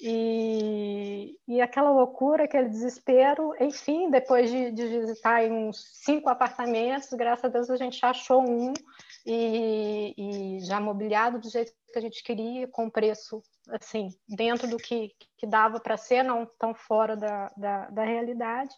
[0.00, 7.44] E, e aquela loucura, aquele desespero, enfim, depois de, de visitar uns cinco apartamentos, graças
[7.44, 8.72] a Deus a gente achou um
[9.24, 10.14] e,
[10.56, 15.12] e já mobiliado do jeito que a gente queria, com preço assim, dentro do que,
[15.36, 18.74] que dava para ser, não tão fora da, da, da realidade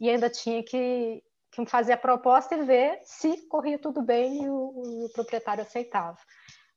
[0.00, 4.48] e ainda tinha que, que fazer a proposta e ver se corria tudo bem e
[4.48, 6.18] o, o proprietário aceitava.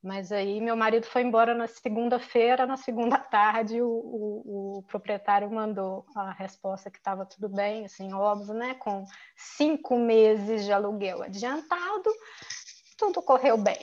[0.06, 5.50] Mas aí meu marido foi embora na segunda-feira, na segunda tarde o, o, o, proprietário
[5.50, 8.76] mandou a resposta que estava tudo bem, assim, óbvio, né?
[8.76, 9.04] Com
[9.36, 12.12] cinco meses de aluguel adiantado,
[12.98, 13.80] tudo correu bem.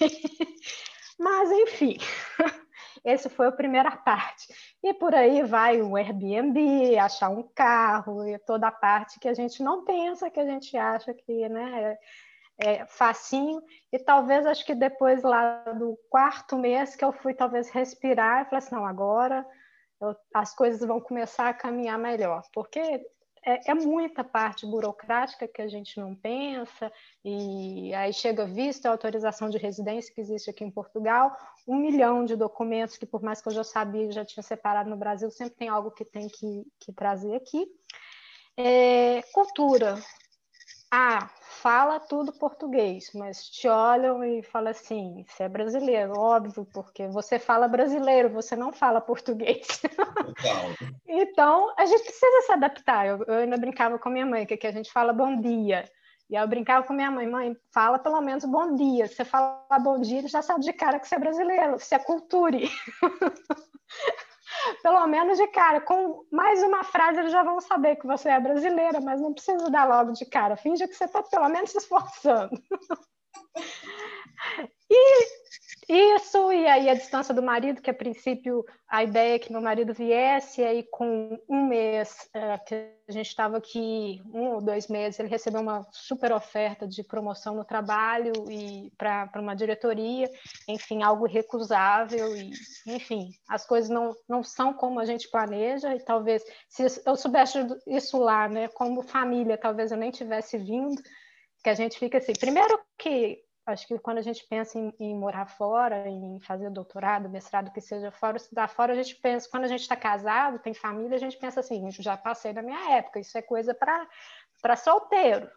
[1.18, 1.96] Mas, enfim,
[3.04, 4.52] essa foi a primeira parte.
[4.82, 9.34] E por aí vai o Airbnb, achar um carro e toda a parte que a
[9.34, 11.96] gente não pensa, que a gente acha que, né?
[12.58, 13.60] é, facinho,
[13.92, 18.44] e talvez acho que depois lá do quarto mês que eu fui talvez respirar e
[18.44, 19.44] falei assim, não, agora
[20.00, 23.04] eu, as coisas vão começar a caminhar melhor, porque
[23.44, 26.90] é, é, muita parte burocrática que a gente não pensa,
[27.24, 31.36] e aí chega visto a autorização de residência que existe aqui em Portugal,
[31.68, 34.96] um milhão de documentos que por mais que eu já sabia, já tinha separado no
[34.96, 37.66] Brasil, sempre tem algo que tem que, que trazer aqui.
[38.56, 39.98] É, cultura,
[40.96, 41.28] ah,
[41.60, 47.36] fala tudo português, mas te olham e falam assim: você é brasileiro, óbvio, porque você
[47.36, 49.66] fala brasileiro, você não fala português.
[51.04, 53.06] então, a gente precisa se adaptar.
[53.08, 55.84] Eu, eu ainda brincava com minha mãe, que aqui a gente fala bom dia.
[56.30, 59.08] E eu brincava com minha mãe, mãe, fala pelo menos bom dia.
[59.08, 61.96] Se você fala bom dia, ele já sabe de cara que você é brasileiro, você
[61.96, 62.70] é culture.
[64.82, 68.40] pelo menos de cara, com mais uma frase eles já vão saber que você é
[68.40, 71.78] brasileira, mas não precisa dar logo de cara, finge que você está pelo menos se
[71.78, 72.50] esforçando.
[74.90, 75.24] e
[75.88, 79.60] isso, e aí a distância do marido, que a princípio a ideia é que meu
[79.60, 82.74] marido viesse, e aí com um mês é, que
[83.08, 87.54] a gente estava aqui, um ou dois meses, ele recebeu uma super oferta de promoção
[87.56, 90.30] no trabalho e para uma diretoria,
[90.68, 92.50] enfim, algo recusável, e
[92.86, 97.58] enfim, as coisas não, não são como a gente planeja, e talvez se eu soubesse
[97.86, 101.02] isso lá, né, como família, talvez eu nem tivesse vindo,
[101.64, 105.18] que a gente fica assim, primeiro que acho que quando a gente pensa em, em,
[105.18, 109.64] morar fora, em fazer doutorado, mestrado, que seja fora, estudar fora, a gente pensa, quando
[109.64, 113.18] a gente está casado, tem família, a gente pensa assim, já passei da minha época,
[113.18, 115.48] isso é coisa para solteiro.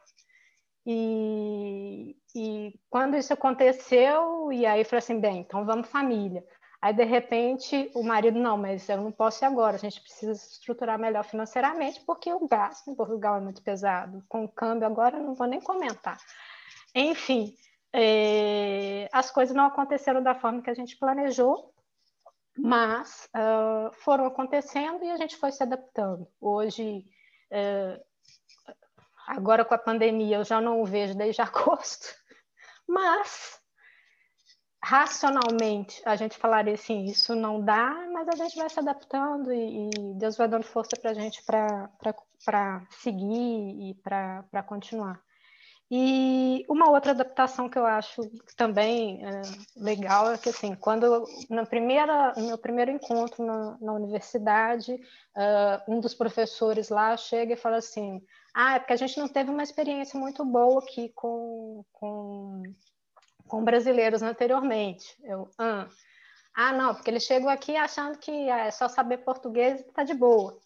[0.86, 6.42] E, e quando isso aconteceu, e aí falei assim, bem, então vamos família.
[6.82, 10.36] Aí, de repente, o marido, não, mas eu não posso ir agora, a gente precisa
[10.36, 14.24] se estruturar melhor financeiramente, porque o gasto em Portugal é muito pesado.
[14.30, 16.18] Com o câmbio agora, não vou nem comentar.
[16.94, 17.56] Enfim,
[17.92, 21.74] é, as coisas não aconteceram da forma que a gente planejou,
[22.58, 26.28] mas uh, foram acontecendo e a gente foi se adaptando.
[26.42, 27.06] Hoje,
[27.52, 28.74] uh,
[29.28, 32.08] agora com a pandemia, eu já não o vejo desde agosto,
[32.88, 33.60] mas
[34.88, 39.90] racionalmente a gente falaria assim: isso não dá, mas a gente vai se adaptando e,
[39.90, 45.22] e Deus vai dando força para a gente para seguir e para continuar.
[45.92, 48.22] E uma outra adaptação que eu acho
[48.58, 49.42] também é,
[49.78, 55.94] legal é que, assim, quando na primeira, no meu primeiro encontro na, na universidade, uh,
[55.94, 58.22] um dos professores lá chega e fala assim:
[58.54, 62.64] Ah, é porque a gente não teve uma experiência muito boa aqui com, com,
[63.48, 65.18] com brasileiros anteriormente.
[65.24, 65.88] Eu, ah,
[66.56, 70.60] ah, não, porque eles chegam aqui achando que é só saber português está de boa.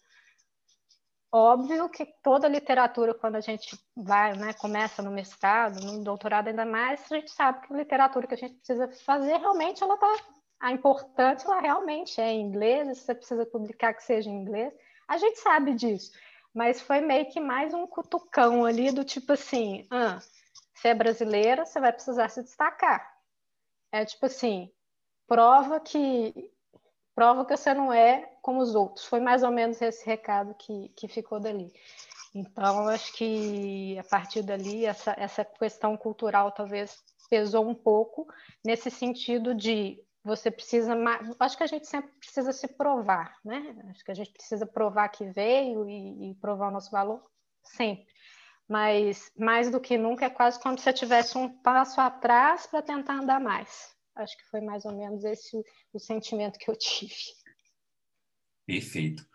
[1.34, 6.66] Óbvio que toda literatura, quando a gente vai, né, começa no mestrado, no doutorado ainda
[6.66, 10.14] mais, a gente sabe que a literatura que a gente precisa fazer, realmente ela tá,
[10.60, 14.74] a importância ela realmente é em inglês, você precisa publicar que seja em inglês,
[15.08, 16.12] a gente sabe disso,
[16.54, 20.18] mas foi meio que mais um cutucão ali do tipo assim, ah,
[20.82, 23.16] você é brasileira, você vai precisar se destacar.
[23.92, 24.68] É tipo assim,
[25.28, 26.50] prova que
[27.14, 29.06] prova que você não é como os outros.
[29.06, 31.72] Foi mais ou menos esse recado que, que ficou dali.
[32.34, 36.98] Então, acho que a partir dali, essa, essa questão cultural talvez
[37.30, 38.26] pesou um pouco,
[38.64, 40.94] nesse sentido de você precisa.
[41.38, 43.76] Acho que a gente sempre precisa se provar, né?
[43.90, 47.22] Acho que a gente precisa provar que veio e, e provar o nosso valor
[47.62, 48.06] sempre.
[48.68, 52.82] Mas mais do que nunca é quase como se você tivesse um passo atrás para
[52.82, 53.92] tentar andar mais.
[54.14, 57.14] Acho que foi mais ou menos esse o, o sentimento que eu tive.
[58.66, 59.26] Perfeito.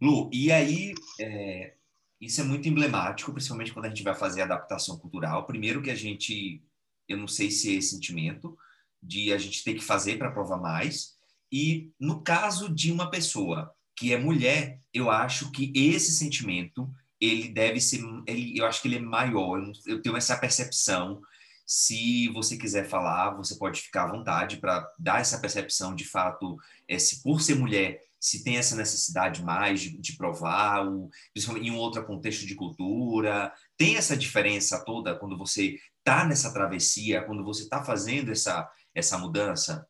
[0.00, 1.74] Lu, e aí, é,
[2.20, 5.46] isso é muito emblemático, principalmente quando a gente vai fazer adaptação cultural.
[5.46, 6.62] Primeiro que a gente,
[7.08, 8.56] eu não sei se é esse sentimento
[9.02, 11.14] de a gente ter que fazer para provar mais.
[11.52, 16.92] E no caso de uma pessoa que é mulher, eu acho que esse sentimento
[17.24, 19.62] ele deve ser, ele, eu acho que ele é maior.
[19.86, 21.20] Eu, tenho essa percepção
[21.66, 26.58] se você quiser falar, você pode ficar à vontade para dar essa percepção de fato,
[26.86, 31.68] é, se por ser mulher, se tem essa necessidade mais de, de provar, ou, principalmente
[31.68, 33.52] em um outro contexto de cultura.
[33.76, 39.18] Tem essa diferença toda quando você está nessa travessia, quando você está fazendo essa, essa
[39.18, 39.86] mudança?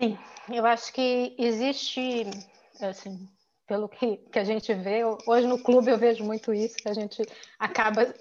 [0.00, 0.16] Sim,
[0.48, 2.22] eu acho que existe,
[2.80, 3.28] assim,
[3.68, 6.94] pelo que, que a gente vê, hoje no clube eu vejo muito isso, que a
[6.94, 7.22] gente
[7.58, 8.12] acaba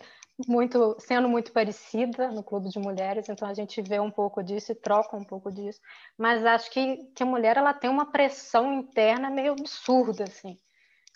[0.45, 4.71] muito sendo muito parecida no clube de mulheres, então a gente vê um pouco disso
[4.71, 5.79] e troca um pouco disso.
[6.17, 10.55] Mas acho que, que a mulher ela tem uma pressão interna meio absurda, assim.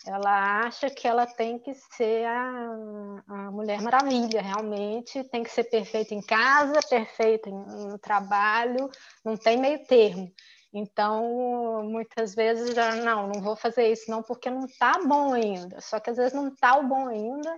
[0.04, 5.64] Ela acha que ela tem que ser a, a Mulher Maravilha, realmente, tem que ser
[5.64, 8.90] perfeita em casa, perfeita no trabalho,
[9.24, 10.28] não tem meio termo.
[10.72, 15.80] Então, muitas vezes já, não, não vou fazer isso não, porque não está bom ainda.
[15.80, 17.54] Só que às vezes não está o bom ainda,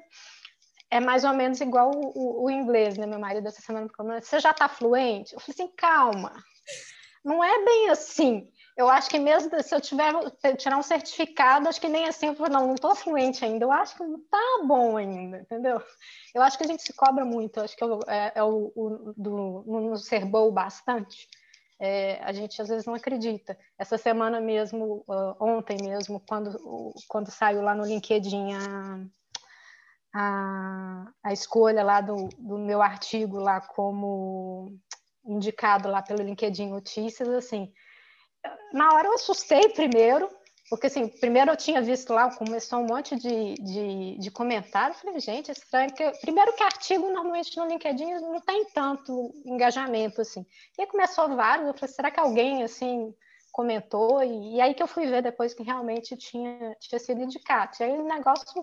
[0.91, 3.07] é mais ou menos igual o, o, o inglês, né?
[3.07, 5.33] Meu marido essa semana falou, você já está fluente?
[5.33, 6.33] Eu falei assim, calma,
[7.25, 8.51] não é bem assim.
[8.77, 10.13] Eu acho que mesmo se eu tiver
[10.57, 13.71] tirar um certificado, acho que nem assim, eu falo, não, não estou fluente ainda, eu
[13.71, 15.81] acho que não está bom ainda, entendeu?
[16.35, 19.15] Eu acho que a gente se cobra muito, eu acho que é, é o, o
[19.17, 21.29] do, no ser bom bastante.
[21.81, 23.59] É, a gente às vezes não acredita.
[23.79, 26.57] Essa semana mesmo, uh, ontem mesmo, quando,
[27.09, 29.07] quando saiu lá no LinkedIn a,
[30.15, 34.79] a, a escolha lá do, do meu artigo lá como
[35.27, 37.73] indicado lá pelo LinkedIn Notícias, assim,
[38.73, 40.29] na hora eu assustei primeiro,
[40.71, 45.21] porque assim, primeiro eu tinha visto lá, começou um monte de, de, de comentário, falei,
[45.21, 50.45] gente, é estranho, que primeiro que artigo normalmente no LinkedIn não tem tanto engajamento, assim.
[50.79, 53.15] E aí começou vários, eu falei, será que alguém, assim,
[53.53, 54.23] comentou?
[54.23, 57.77] E, e aí que eu fui ver depois que realmente tinha, tinha sido indicado.
[57.79, 58.63] E aí o negócio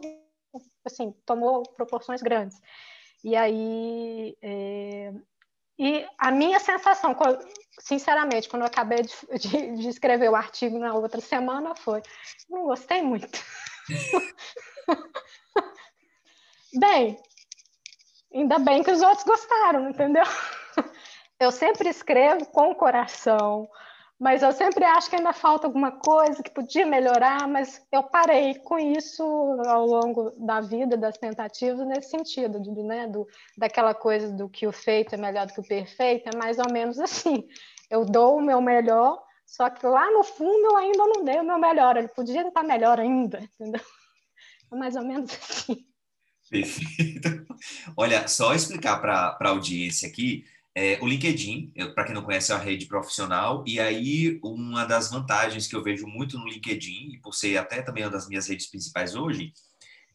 [0.83, 2.59] assim, tomou proporções grandes.
[3.23, 5.13] E aí, é...
[5.83, 7.17] e a minha sensação,
[7.79, 12.03] sinceramente, quando eu acabei de, de, de, escrever o artigo na outra semana, foi:
[12.47, 13.27] não gostei muito.
[16.79, 17.17] bem,
[18.31, 20.21] ainda bem que os outros gostaram, entendeu?
[21.39, 23.67] Eu sempre escrevo com o coração,
[24.21, 28.53] mas eu sempre acho que ainda falta alguma coisa que podia melhorar, mas eu parei
[28.53, 29.23] com isso
[29.65, 34.67] ao longo da vida, das tentativas, nesse sentido, de, né, do, daquela coisa do que
[34.67, 37.47] o feito é melhor do que o perfeito, é mais ou menos assim.
[37.89, 41.43] Eu dou o meu melhor, só que lá no fundo eu ainda não dei o
[41.43, 43.81] meu melhor, ele podia estar melhor ainda, entendeu?
[44.71, 45.83] É mais ou menos assim.
[46.47, 47.43] Perfeito.
[47.97, 52.55] Olha, só explicar para a audiência aqui, é, o LinkedIn, para quem não conhece, é
[52.55, 57.17] uma rede profissional, e aí uma das vantagens que eu vejo muito no LinkedIn, e
[57.19, 59.53] por ser até também uma das minhas redes principais hoje,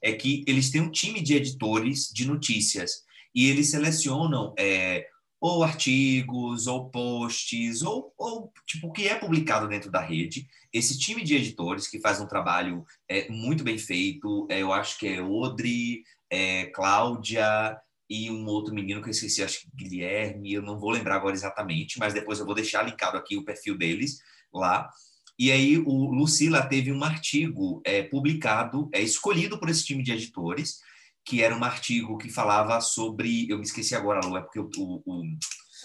[0.01, 5.07] é que eles têm um time de editores de notícias, e eles selecionam é,
[5.38, 10.49] ou artigos, ou posts, ou, ou tipo o que é publicado dentro da rede.
[10.73, 14.99] Esse time de editores que faz um trabalho é, muito bem feito, é, eu acho
[14.99, 20.53] que é Odri, é, Cláudia, e um outro menino que eu esqueci, acho que Guilherme,
[20.53, 23.77] eu não vou lembrar agora exatamente, mas depois eu vou deixar linkado aqui o perfil
[23.77, 24.19] deles
[24.53, 24.88] lá.
[25.38, 30.12] E aí o Lucila teve um artigo é, publicado, é escolhido por esse time de
[30.12, 30.79] editores,
[31.25, 34.71] que era um artigo que falava sobre, eu me esqueci agora, Lu, é porque o,
[34.79, 35.23] o, o...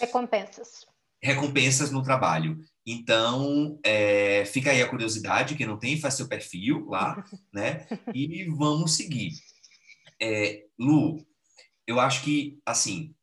[0.00, 0.86] recompensas
[1.22, 2.58] recompensas no trabalho.
[2.84, 7.86] Então, é, fica aí a curiosidade, quem não tem, faz seu perfil lá, né?
[8.12, 9.30] E vamos seguir.
[10.20, 11.24] É, Lu,
[11.86, 13.14] eu acho que, assim,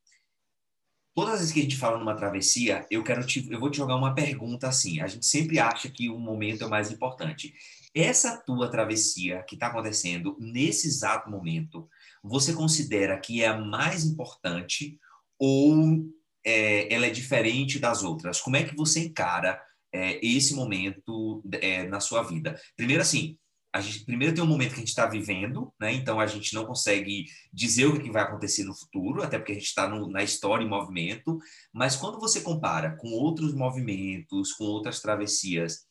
[1.16, 3.78] todas as vezes que a gente fala numa travessia, eu quero te, eu vou te
[3.78, 5.02] jogar uma pergunta assim.
[5.02, 7.54] A gente sempre acha que o momento é o mais importante.
[7.94, 11.90] Essa tua travessia que está acontecendo nesse exato momento,
[12.24, 14.98] você considera que é a mais importante
[15.38, 16.06] ou
[16.46, 18.40] é, ela é diferente das outras?
[18.40, 22.60] Como é que você encara é, esse momento é, na sua vida?
[22.78, 23.38] Primeiro, assim,
[23.72, 25.94] a gente primeiro tem um momento que a gente está vivendo, né?
[25.94, 29.56] Então a gente não consegue dizer o que vai acontecer no futuro, até porque a
[29.56, 31.40] gente está na história em movimento.
[31.72, 35.88] Mas quando você compara com outros movimentos, com outras travessias,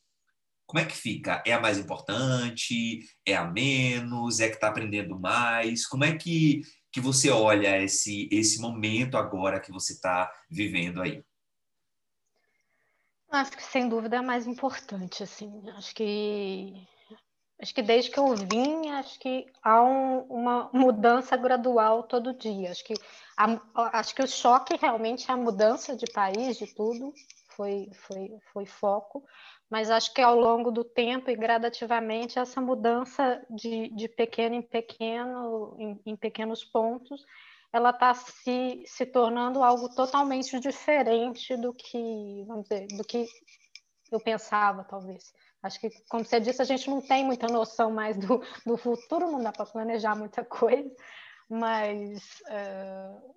[0.66, 1.42] como é que fica?
[1.46, 3.00] É a mais importante?
[3.24, 4.40] É a menos?
[4.40, 5.86] É que está aprendendo mais?
[5.86, 11.22] Como é que que você olha esse esse momento agora que você está vivendo aí?
[13.30, 15.62] Acho que sem dúvida é a mais importante, assim.
[15.76, 16.86] Acho que
[17.60, 22.70] Acho que desde que eu vim, acho que há um, uma mudança gradual todo dia.
[22.70, 22.94] Acho que,
[23.36, 27.12] a, acho que o choque realmente é a mudança de país, de tudo,
[27.48, 29.24] foi, foi, foi foco,
[29.68, 34.62] mas acho que ao longo do tempo e gradativamente essa mudança de, de pequeno em
[34.62, 37.26] pequeno, em, em pequenos pontos,
[37.72, 43.26] ela está se, se tornando algo totalmente diferente do que, vamos dizer, do que
[44.10, 45.32] eu pensava, talvez.
[45.62, 49.30] Acho que, como você disse, a gente não tem muita noção mais do, do futuro,
[49.30, 50.90] não dá para planejar muita coisa,
[51.48, 53.34] mas uh,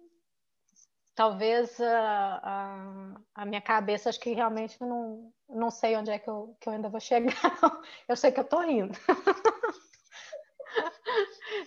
[1.15, 6.55] talvez a, a, minha cabeça, acho que realmente não, não sei onde é que eu,
[6.59, 7.33] que eu ainda vou chegar.
[8.07, 8.97] Eu sei que eu estou indo.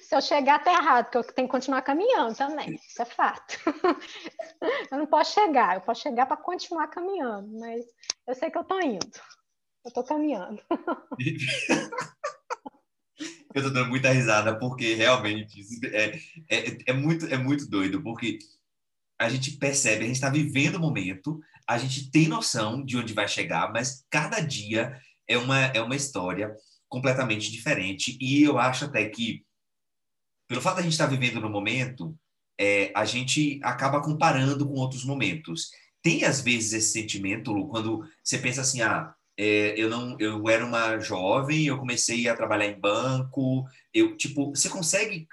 [0.08, 3.56] Se eu chegar, tá errado, porque eu tenho que continuar caminhando também, isso é fato.
[4.90, 7.84] Eu não posso chegar, eu posso chegar para continuar caminhando, mas
[8.26, 9.10] eu sei que eu estou indo,
[9.84, 10.62] eu estou caminhando.
[13.54, 15.60] Eu estou dando muita risada, porque realmente
[15.92, 16.18] é,
[16.50, 18.38] é, é, muito, é muito doido, porque
[19.16, 23.14] a gente percebe, a gente está vivendo o momento, a gente tem noção de onde
[23.14, 26.52] vai chegar, mas cada dia é uma, é uma história
[26.88, 28.18] completamente diferente.
[28.20, 29.44] E eu acho até que,
[30.48, 32.16] pelo fato de a gente estar tá vivendo no momento,
[32.58, 35.70] é, a gente acaba comparando com outros momentos.
[36.02, 40.48] Tem, às vezes, esse sentimento, Lu, quando você pensa assim, ah, é, eu não eu
[40.48, 45.26] era uma jovem eu comecei a trabalhar em banco eu tipo você consegue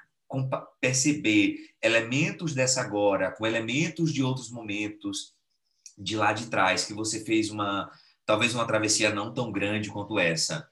[0.80, 5.36] perceber elementos dessa agora com elementos de outros momentos
[5.97, 7.91] de lá de trás que você fez uma
[8.26, 10.68] talvez uma travessia não tão grande quanto essa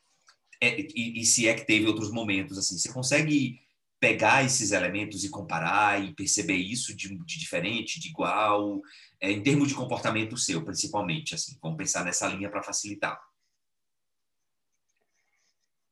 [0.62, 3.60] é, e, e, se é que teve outros momentos assim você consegue
[4.00, 8.82] pegar esses elementos e comparar e perceber isso de, de diferente de igual
[9.20, 11.58] é, em termos de comportamento seu principalmente assim.
[11.62, 13.20] Vamos pensar nessa linha para facilitar.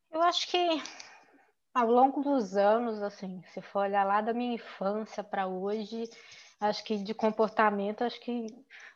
[0.09, 0.57] Eu acho que
[1.73, 6.09] ao longo dos anos, assim, se for olhar lá da minha infância para hoje,
[6.59, 8.47] acho que de comportamento, acho que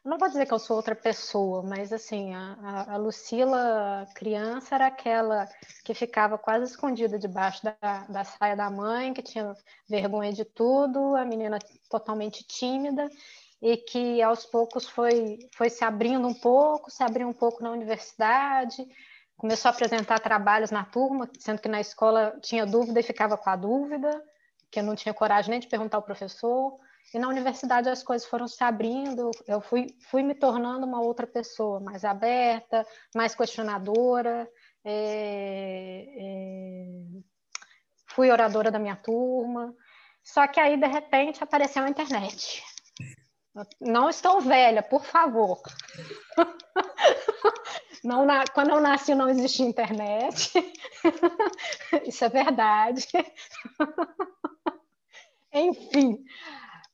[0.04, 4.88] não vou dizer que eu sou outra pessoa, mas assim, a, a Lucila criança era
[4.88, 5.48] aquela
[5.86, 9.54] que ficava quase escondida debaixo da, da saia da mãe, que tinha
[9.88, 13.10] vergonha de tudo, a menina totalmente tímida
[13.62, 17.70] e que aos poucos foi, foi se abrindo um pouco, se abriu um pouco na
[17.70, 18.84] universidade,
[19.38, 23.50] começou a apresentar trabalhos na turma, sendo que na escola tinha dúvida e ficava com
[23.50, 24.24] a dúvida,
[24.72, 26.80] que eu não tinha coragem nem de perguntar ao professor.
[27.14, 31.28] E na universidade as coisas foram se abrindo, eu fui, fui me tornando uma outra
[31.28, 34.50] pessoa, mais aberta, mais questionadora,
[34.84, 36.86] é, é,
[38.08, 39.76] fui oradora da minha turma.
[40.24, 42.64] Só que aí, de repente, apareceu a internet.
[43.80, 45.62] Não estou velha, por favor.
[48.04, 50.52] Não, quando eu nasci não existia internet.
[52.08, 53.08] Isso é verdade.
[55.54, 56.24] Enfim,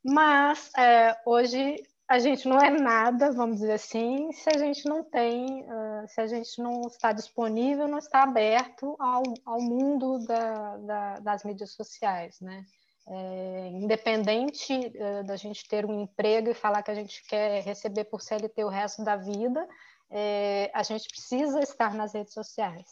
[0.08, 1.76] mas é, hoje
[2.08, 6.22] a gente não é nada, vamos dizer assim, se a gente não tem, uh, se
[6.22, 11.74] a gente não está disponível, não está aberto ao, ao mundo da, da, das mídias
[11.74, 12.64] sociais, né?
[13.10, 18.06] É, independente uh, da gente ter um emprego e falar que a gente quer receber
[18.06, 19.68] por CLT o resto da vida,
[20.10, 22.86] é, a gente precisa estar nas redes sociais.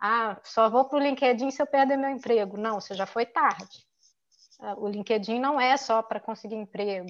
[0.00, 2.56] Ah, só vou para o LinkedIn se eu perder meu emprego.
[2.56, 3.87] Não, você já foi tarde.
[4.78, 7.08] O LinkedIn não é só para conseguir emprego.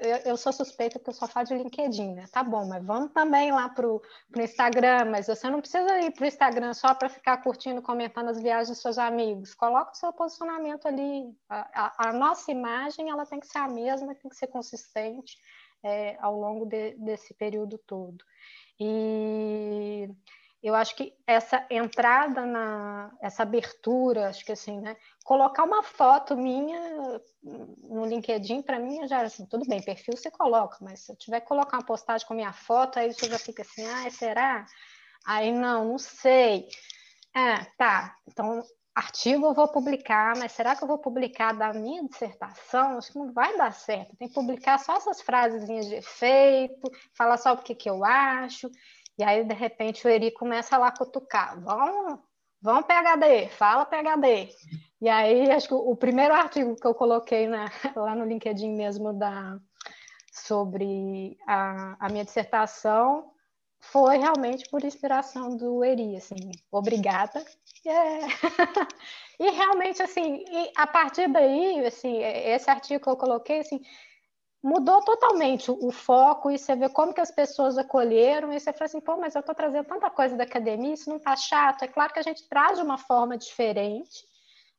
[0.00, 2.24] Eu, eu, sou suspeita porque eu só falo de LinkedIn, né?
[2.32, 4.00] Tá bom, mas vamos também lá para o
[4.38, 5.10] Instagram.
[5.10, 8.68] Mas você não precisa ir para o Instagram só para ficar curtindo, comentando as viagens
[8.70, 9.54] dos seus amigos.
[9.54, 11.36] Coloca o seu posicionamento ali.
[11.48, 15.36] A, a, a nossa imagem ela tem que ser a mesma, tem que ser consistente
[15.82, 18.24] é, ao longo de, desse período todo.
[18.80, 20.08] E
[20.64, 24.96] eu acho que essa entrada na essa abertura, acho que assim, né?
[25.22, 30.78] Colocar uma foto minha no LinkedIn para mim já assim, tudo bem, perfil você coloca,
[30.80, 33.60] mas se eu tiver que colocar uma postagem com minha foto, aí você já fica
[33.60, 34.64] assim, ah, será?
[35.26, 36.66] Aí não, não sei.
[37.36, 38.16] É, tá.
[38.26, 38.62] Então
[38.94, 42.96] artigo eu vou publicar, mas será que eu vou publicar da minha dissertação?
[42.96, 44.16] Acho que não vai dar certo.
[44.16, 48.70] Tem que publicar só essas frasezinhas de efeito, falar só o que, que eu acho.
[49.18, 51.60] E aí, de repente, o Eri começa lá a cutucar.
[51.60, 52.18] Vamos,
[52.60, 54.48] vamos PHD, fala PHD.
[55.00, 59.12] E aí, acho que o primeiro artigo que eu coloquei na, lá no LinkedIn mesmo
[59.12, 59.58] da,
[60.32, 63.30] sobre a, a minha dissertação
[63.78, 67.44] foi realmente por inspiração do Eri, assim, obrigada.
[67.86, 68.20] É.
[69.38, 70.42] e realmente, assim,
[70.74, 73.80] a partir daí, assim, esse artigo que eu coloquei, assim,
[74.64, 78.86] mudou totalmente o, foco e você vê como que as pessoas acolheram e você fala
[78.86, 81.82] assim, pô, mas eu estou trazendo tanta coisa da academia, isso não está chato.
[81.82, 84.24] É claro que a gente traz de uma forma diferente,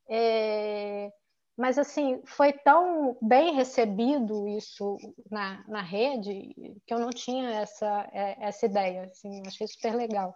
[0.09, 1.11] é
[1.57, 4.97] mas assim foi tão bem recebido isso
[5.31, 6.53] na, na rede
[6.85, 10.35] que eu não tinha essa é, essa ideia assim achei super legal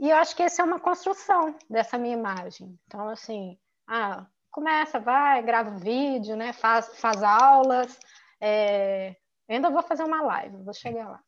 [0.00, 3.56] e eu acho que essa é uma construção dessa minha imagem então assim
[3.86, 7.96] ah começa vai grava vídeo né faz faz aulas
[8.42, 9.16] é,
[9.48, 11.20] ainda vou fazer uma live vou chegar lá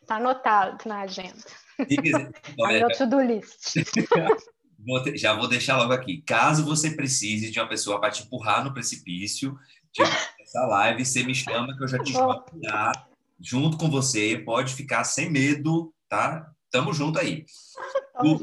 [0.00, 1.44] Está anotado na agenda.
[2.58, 3.74] Na meu to-do list.
[5.16, 6.22] já vou deixar logo aqui.
[6.22, 9.56] Caso você precise de uma pessoa para te empurrar no precipício,
[9.92, 10.08] tipo,
[10.40, 12.44] essa live, você me chama que eu já te chamo
[13.40, 14.38] junto com você.
[14.38, 16.50] Pode ficar sem medo, tá?
[16.70, 17.44] Tamo junto aí.
[18.20, 18.40] Lu,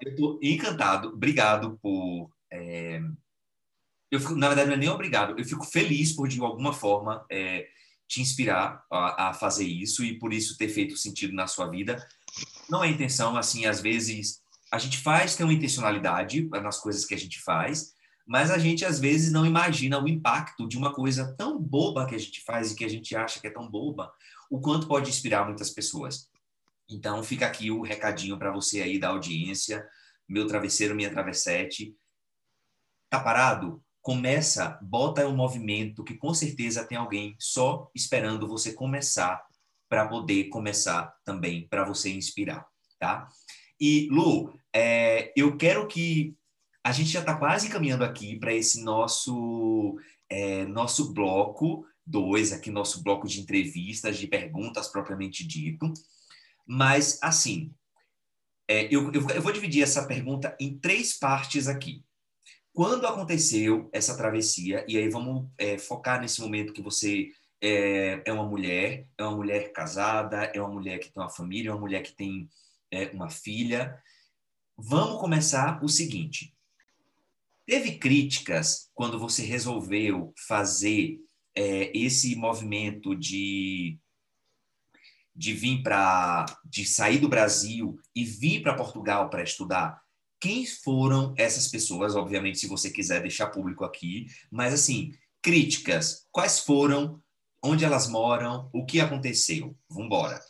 [0.00, 1.08] eu estou encantado.
[1.08, 2.30] Obrigado por.
[2.50, 3.00] É...
[4.12, 5.38] Eu fico, na verdade, não é nem obrigado.
[5.38, 7.66] Eu fico feliz por, de alguma forma, é,
[8.06, 11.96] te inspirar a, a, fazer isso e por isso ter feito sentido na sua vida.
[12.68, 17.14] Não é intenção, assim, às vezes a gente faz, tem uma intencionalidade nas coisas que
[17.14, 17.94] a gente faz,
[18.26, 22.14] mas a gente às vezes não imagina o impacto de uma coisa tão boba que
[22.14, 24.12] a gente faz e que a gente acha que é tão boba,
[24.50, 26.28] o quanto pode inspirar muitas pessoas.
[26.86, 29.88] Então fica aqui o recadinho para você aí da audiência,
[30.28, 31.96] meu travesseiro, minha travessete.
[33.08, 33.82] Tá parado?
[34.02, 39.42] Começa, bota um movimento que com certeza tem alguém só esperando você começar
[39.88, 42.66] para poder começar também para você inspirar,
[42.98, 43.28] tá?
[43.80, 46.34] E Lu, é, eu quero que
[46.84, 49.98] a gente já está quase caminhando aqui para esse nosso
[50.28, 55.92] é, nosso bloco 2, aqui nosso bloco de entrevistas, de perguntas propriamente dito.
[56.66, 57.72] Mas, assim,
[58.68, 62.02] é, eu, eu, eu vou dividir essa pergunta em três partes aqui.
[62.72, 68.32] Quando aconteceu essa travessia, e aí vamos é, focar nesse momento que você é, é,
[68.32, 71.80] uma mulher, é uma mulher casada, é uma mulher que tem uma família, é uma
[71.80, 72.48] mulher que tem
[72.90, 74.02] é, uma filha.
[74.76, 76.56] Vamos começar o seguinte:
[77.66, 81.20] teve críticas quando você resolveu fazer
[81.54, 83.98] é, esse movimento de
[85.34, 90.01] de vir para de sair do Brasil e vir para Portugal para estudar
[90.42, 96.58] quem foram essas pessoas obviamente se você quiser deixar público aqui mas assim críticas quais
[96.58, 97.22] foram
[97.64, 100.40] onde elas moram o que aconteceu vamos embora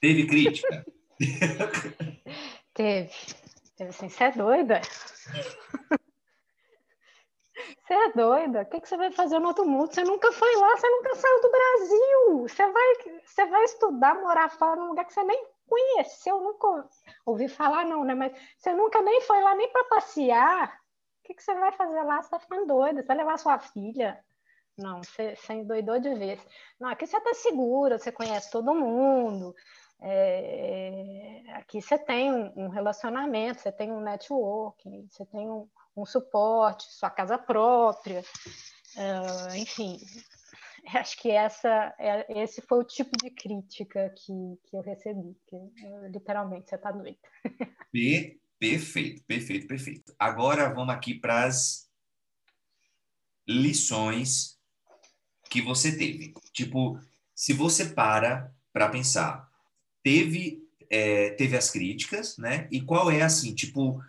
[0.00, 0.84] teve crítica
[2.74, 3.10] Teve.
[3.76, 4.80] Teve assim, você é doida?
[7.84, 8.62] Você é doida?
[8.62, 9.92] O que, que você vai fazer no outro mundo?
[9.92, 12.48] Você nunca foi lá, você nunca saiu do Brasil.
[12.48, 16.88] Você vai, você vai estudar, morar fora num lugar que você nem conheceu, nunca
[17.24, 18.14] ouvi falar, não, né?
[18.14, 20.68] Mas você nunca nem foi lá nem para passear.
[20.68, 22.16] O que, que você vai fazer lá?
[22.16, 23.00] Você está ficando doida?
[23.00, 24.22] Você vai levar sua filha?
[24.76, 26.46] Não, você, você endoidou de vez.
[26.78, 29.54] Não, aqui você está segura, você conhece todo mundo,
[30.00, 36.90] é, aqui você tem um, relacionamento, você tem um networking, você tem um, um suporte,
[36.92, 38.20] sua casa própria,
[38.96, 39.98] uh, enfim.
[41.00, 45.56] Acho que essa, é, esse foi o tipo de crítica que, que eu recebi, que
[46.10, 47.18] literalmente você está doida.
[48.58, 50.14] Perfeito, perfeito, perfeito.
[50.16, 51.90] Agora vamos aqui para as
[53.46, 54.56] lições
[55.50, 56.32] que você teve.
[56.52, 56.96] Tipo,
[57.34, 59.50] se você para para pensar,
[60.02, 62.68] teve, é, teve as críticas, né?
[62.70, 64.00] E qual é, assim, tipo,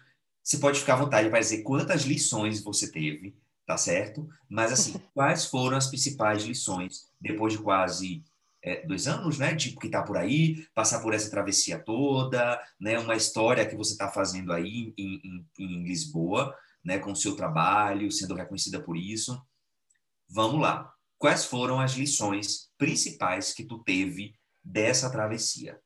[0.43, 4.27] você pode ficar à vontade para dizer quantas lições você teve, tá certo?
[4.49, 8.23] Mas, assim, quais foram as principais lições depois de quase
[8.61, 9.55] é, dois anos, né?
[9.55, 12.97] Tipo, que tá por aí, passar por essa travessia toda, né?
[12.97, 16.97] Uma história que você está fazendo aí em, em, em Lisboa, né?
[16.97, 19.41] Com o seu trabalho, sendo reconhecida por isso.
[20.29, 20.93] Vamos lá.
[21.17, 24.33] Quais foram as lições principais que tu teve
[24.63, 25.79] dessa travessia?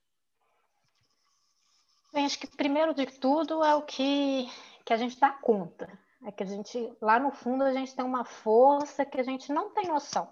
[2.14, 4.50] Bem, acho que primeiro de tudo é o que,
[4.86, 5.88] que a gente dá conta.
[6.28, 9.50] É que a gente, lá no fundo, a gente tem uma força que a gente
[9.50, 10.30] não tem noção.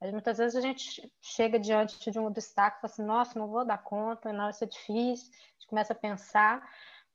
[0.00, 3.62] Muitas vezes a gente chega diante de um obstáculo e fala assim, nossa, não vou
[3.62, 6.66] dar conta, não, isso é difícil, a gente começa a pensar,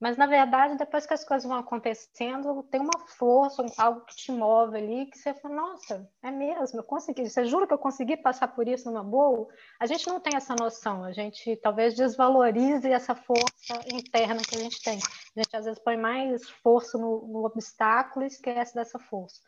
[0.01, 4.31] mas, na verdade, depois que as coisas vão acontecendo, tem uma força, algo que te
[4.31, 7.29] move ali, que você fala, nossa, é mesmo, eu consegui.
[7.29, 9.47] Você jura que eu consegui passar por isso numa boa?
[9.79, 14.59] A gente não tem essa noção, a gente talvez desvalorize essa força interna que a
[14.59, 14.97] gente tem.
[14.97, 19.39] A gente, às vezes, põe mais força no, no obstáculo e esquece dessa força.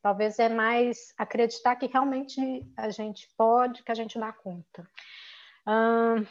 [0.00, 4.88] Talvez é mais acreditar que realmente a gente pode, que a gente dá conta.
[5.66, 6.24] Hum,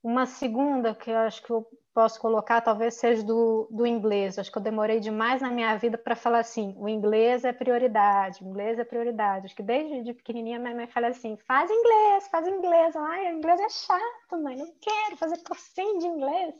[0.00, 1.66] uma segunda que eu acho que eu
[1.96, 4.38] posso colocar talvez seja do, do inglês.
[4.38, 8.44] Acho que eu demorei demais na minha vida para falar assim: o inglês é prioridade,
[8.44, 9.46] o inglês é prioridade.
[9.46, 12.94] Acho que desde de pequenininha minha mãe fala assim: faz inglês, faz inglês.
[12.94, 16.54] Ai, inglês é chato, mãe, não quero fazer cursinho de inglês.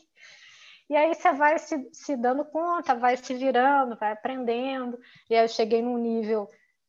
[0.88, 4.98] E aí você vai se, se dando conta, vai se virando, vai aprendendo.
[5.28, 6.44] E aí eu cheguei num nível,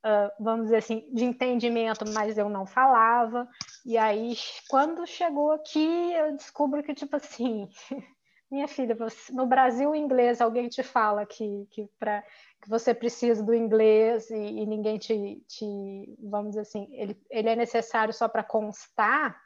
[0.05, 3.45] uh, vamos dizer assim, de entendimento, mas eu não falava.
[3.85, 4.37] E aí,
[4.69, 7.67] quando chegou aqui, eu descubro que, tipo assim,
[8.49, 12.23] minha filha, você, no Brasil, o inglês, alguém te fala que, que, pra,
[12.61, 17.49] que você precisa do inglês e, e ninguém te, te, vamos dizer assim, ele, ele
[17.49, 19.37] é necessário só para constar,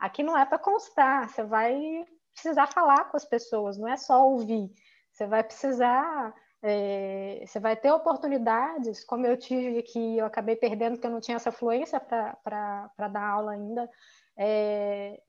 [0.00, 1.78] Aqui não é para constar, você vai
[2.32, 4.72] precisar falar com as pessoas, não é só ouvir.
[5.12, 10.94] Você vai precisar, é, você vai ter oportunidades, como eu tive que eu acabei perdendo
[10.94, 13.90] porque eu não tinha essa fluência para dar aula ainda,
[14.38, 15.20] é,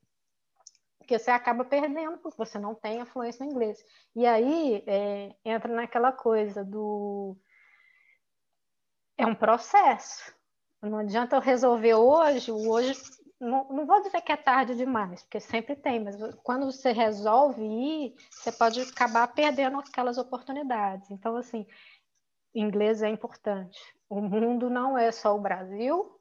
[1.11, 3.83] que você acaba perdendo porque você não tem a fluência no inglês.
[4.15, 7.35] E aí é, entra naquela coisa do
[9.17, 10.33] é um processo.
[10.81, 12.93] Não adianta eu resolver hoje, hoje
[13.39, 17.61] não, não, vou dizer que é tarde demais, porque sempre tem, mas quando você resolve
[17.61, 21.11] ir, você pode acabar perdendo aquelas oportunidades.
[21.11, 21.67] Então, assim,
[22.55, 23.79] inglês é importante.
[24.09, 26.19] O mundo não é só o Brasil,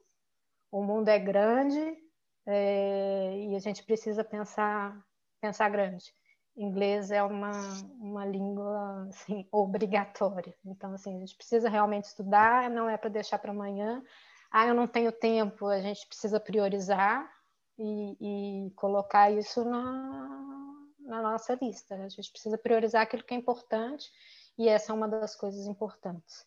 [0.71, 1.97] o mundo é grande
[2.45, 4.97] é, e a gente precisa pensar,
[5.39, 6.13] pensar grande.
[6.55, 7.51] Inglês é uma,
[7.99, 10.55] uma língua assim, obrigatória.
[10.65, 14.03] Então, assim, a gente precisa realmente estudar, não é para deixar para amanhã,
[14.51, 17.31] ah, eu não tenho tempo, a gente precisa priorizar
[17.79, 21.95] e, e colocar isso na, na nossa lista.
[21.95, 24.11] A gente precisa priorizar aquilo que é importante
[24.57, 26.45] e essa é uma das coisas importantes.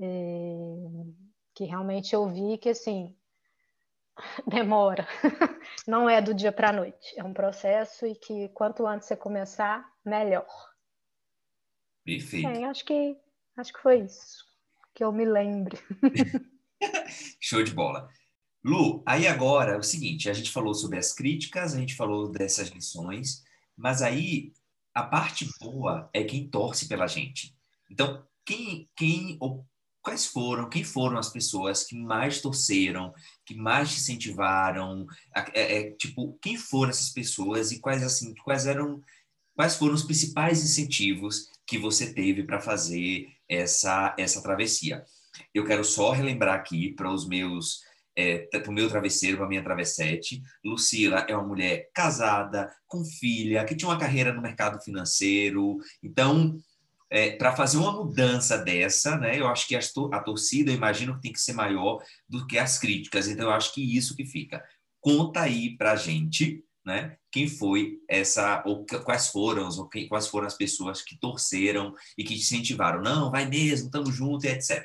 [0.00, 0.54] É,
[1.54, 3.14] que realmente eu vi que, assim,
[4.46, 5.06] demora.
[5.86, 7.14] Não é do dia para a noite.
[7.16, 10.46] É um processo e que quanto antes você começar, melhor.
[12.04, 12.48] Perfeito.
[12.48, 13.16] É, acho que,
[13.56, 14.52] acho que foi isso
[14.94, 15.78] que eu me lembre.
[17.40, 18.08] Show de bola.
[18.64, 22.30] Lu, aí agora é o seguinte, a gente falou sobre as críticas, a gente falou
[22.30, 23.42] dessas lições,
[23.76, 24.52] mas aí
[24.94, 27.56] a parte boa é quem torce pela gente.
[27.90, 29.36] Então, quem, quem
[30.02, 33.14] quais foram, quem foram as pessoas que mais torceram,
[33.46, 35.06] que mais te incentivaram,
[35.54, 39.00] é, é, tipo, quem foram essas pessoas e quais assim, quais eram,
[39.54, 45.04] quais foram os principais incentivos que você teve para fazer essa essa travessia?
[45.54, 47.80] Eu quero só relembrar aqui para os meus
[48.16, 50.42] é, para o meu travesseiro, para a minha travessete.
[50.64, 55.78] Lucila é uma mulher casada, com filha, que tinha uma carreira no mercado financeiro.
[56.02, 56.58] Então,
[57.12, 61.20] é, para fazer uma mudança dessa, né, eu acho que a torcida, eu imagino que
[61.20, 63.28] tem que ser maior do que as críticas.
[63.28, 64.64] Então, eu acho que isso que fica.
[64.98, 70.46] Conta aí para a gente, né, quem foi essa, ou quais foram, ou quais foram
[70.46, 73.02] as pessoas que torceram e que incentivaram.
[73.02, 74.82] Não, vai mesmo, estamos juntos etc.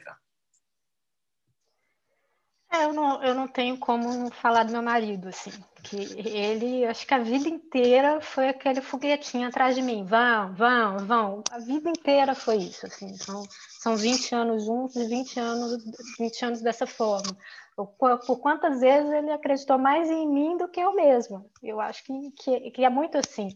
[2.70, 5.52] É, eu não, eu não tenho como falar do meu marido, assim,
[5.84, 5.96] que
[6.28, 11.44] ele, acho que a vida inteira foi aquele foguetinho atrás de mim, vão, vão, vão,
[11.50, 13.44] a vida inteira foi isso, assim, são,
[13.80, 15.84] são 20 anos juntos e 20 anos,
[16.20, 17.38] 20 anos dessa forma.
[17.76, 22.32] Por, quantas vezes ele acreditou mais em mim do que eu mesma, eu acho que,
[22.32, 23.50] que, que é muito assim,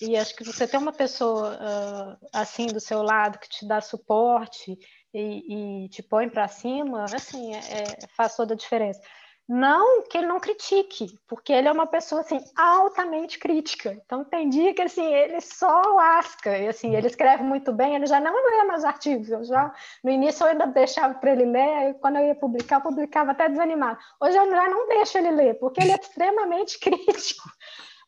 [0.00, 3.80] e acho que você ter uma pessoa uh, assim do seu lado que te dá
[3.80, 4.78] suporte,
[5.14, 9.00] e, e te põe para cima, assim, é, é, faz toda a diferença.
[9.46, 13.92] Não que ele não critique, porque ele é uma pessoa assim altamente crítica.
[13.92, 17.94] Então tem dia que assim ele só lasca e assim ele escreve muito bem.
[17.94, 19.28] Ele já não lê meus artigos.
[19.28, 19.70] Eu já
[20.02, 21.90] no início eu ainda deixava para ele ler.
[21.90, 23.98] E quando eu ia publicar, eu publicava até desanimado.
[24.18, 27.46] Hoje eu já não deixo ele ler, porque ele é extremamente crítico.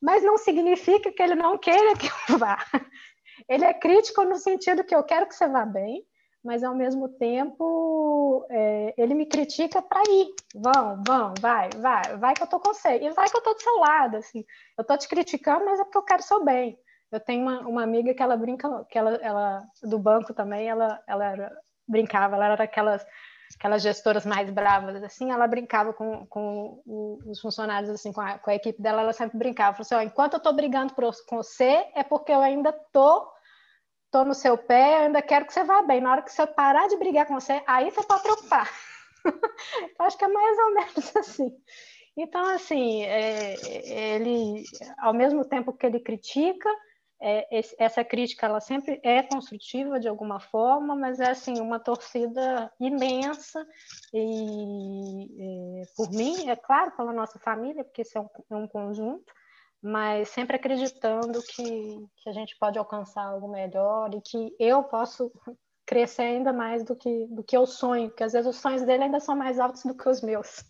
[0.00, 2.64] Mas não significa que ele não queira que eu vá.
[3.46, 6.02] Ele é crítico no sentido que eu quero que você vá bem
[6.46, 10.28] mas ao mesmo tempo é, ele me critica para ir.
[10.54, 13.00] Vão, vão, vai, vai, vai que eu tô com você.
[13.02, 14.44] E vai que eu tô do seu lado, assim.
[14.78, 16.78] Eu tô te criticando, mas é porque eu quero seu bem.
[17.10, 21.02] Eu tenho uma, uma amiga que ela brinca, que ela, ela do banco também, ela,
[21.08, 21.52] ela era,
[21.86, 23.04] brincava, ela era aquelas
[23.56, 26.82] aquelas gestoras mais bravas, assim, ela brincava com, com
[27.24, 30.32] os funcionários, assim, com a, com a equipe dela, ela sempre brincava, falou assim, enquanto
[30.32, 33.30] eu estou brigando com você, é porque eu ainda estou
[34.16, 36.00] estou no seu pé, ainda quero que você vá bem.
[36.00, 38.70] Na hora que você parar de brigar com você, aí você pode preocupar.
[39.98, 41.56] acho que é mais ou menos assim.
[42.16, 43.54] Então, assim, é,
[44.16, 44.64] ele,
[44.98, 46.70] ao mesmo tempo que ele critica,
[47.20, 51.78] é, esse, essa crítica ela sempre é construtiva de alguma forma, mas é assim uma
[51.78, 53.66] torcida imensa
[54.14, 58.66] e, é, por mim, é claro, pela nossa família, porque isso é um, é um
[58.66, 59.30] conjunto,
[59.86, 61.62] mas sempre acreditando que,
[62.16, 65.30] que a gente pode alcançar algo melhor e que eu posso
[65.86, 69.04] crescer ainda mais do que, do que eu sonho, porque às vezes os sonhos dele
[69.04, 70.64] ainda são mais altos do que os meus.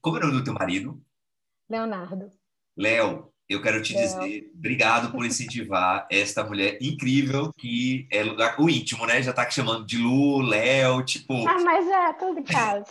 [0.00, 1.02] Como é o nome do teu marido?
[1.68, 2.30] Leonardo.
[2.76, 4.04] Léo, eu quero te Léo.
[4.04, 9.20] dizer obrigado por incentivar esta mulher incrível que é lugar o íntimo, né?
[9.20, 11.34] Já tá te chamando de Lu, Léo, tipo.
[11.48, 12.86] Ah, mas é, tudo em casa.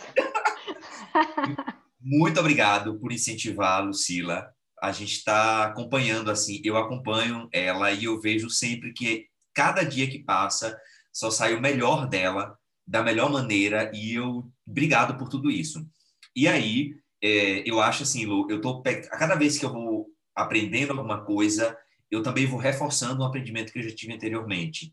[1.98, 4.52] Muito obrigado por incentivar, Lucila
[4.82, 10.10] a gente está acompanhando assim, eu acompanho ela e eu vejo sempre que cada dia
[10.10, 10.76] que passa
[11.12, 15.86] só sai o melhor dela da melhor maneira e eu obrigado por tudo isso.
[16.34, 20.08] E aí é, eu acho assim, Lu, eu tô a cada vez que eu vou
[20.34, 21.78] aprendendo alguma coisa,
[22.10, 24.92] eu também vou reforçando um aprendimento que eu já tive anteriormente.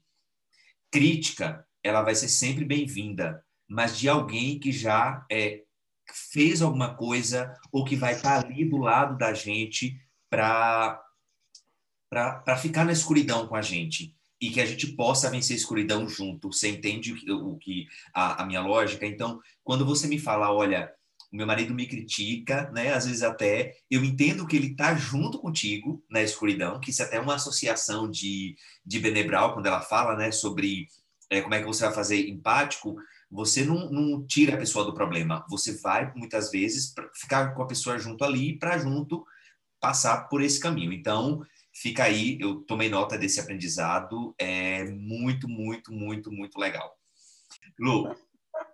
[0.92, 5.64] Crítica, ela vai ser sempre bem-vinda, mas de alguém que já é,
[6.14, 10.00] fez alguma coisa ou que vai estar ali do lado da gente
[10.30, 11.04] para
[12.10, 16.08] para ficar na escuridão com a gente e que a gente possa vencer a escuridão
[16.10, 16.52] junto.
[16.52, 19.06] Você entende o, que a, a, minha lógica?
[19.06, 20.92] Então, quando você me fala, olha,
[21.32, 22.94] o meu marido me critica, né?
[22.94, 27.06] Às vezes até eu entendo que ele está junto contigo na escuridão, que isso é
[27.06, 30.88] até uma associação de de Benebral quando ela fala, né, sobre
[31.30, 32.96] é, como é que você vai fazer empático.
[33.32, 35.46] Você não, não tira a pessoa do problema.
[35.50, 39.26] Você vai muitas vezes ficar com a pessoa junto ali para junto
[39.80, 40.92] passar por esse caminho.
[40.92, 46.98] Então, fica aí, eu tomei nota desse aprendizado, é muito, muito, muito, muito legal.
[47.80, 48.16] Lu,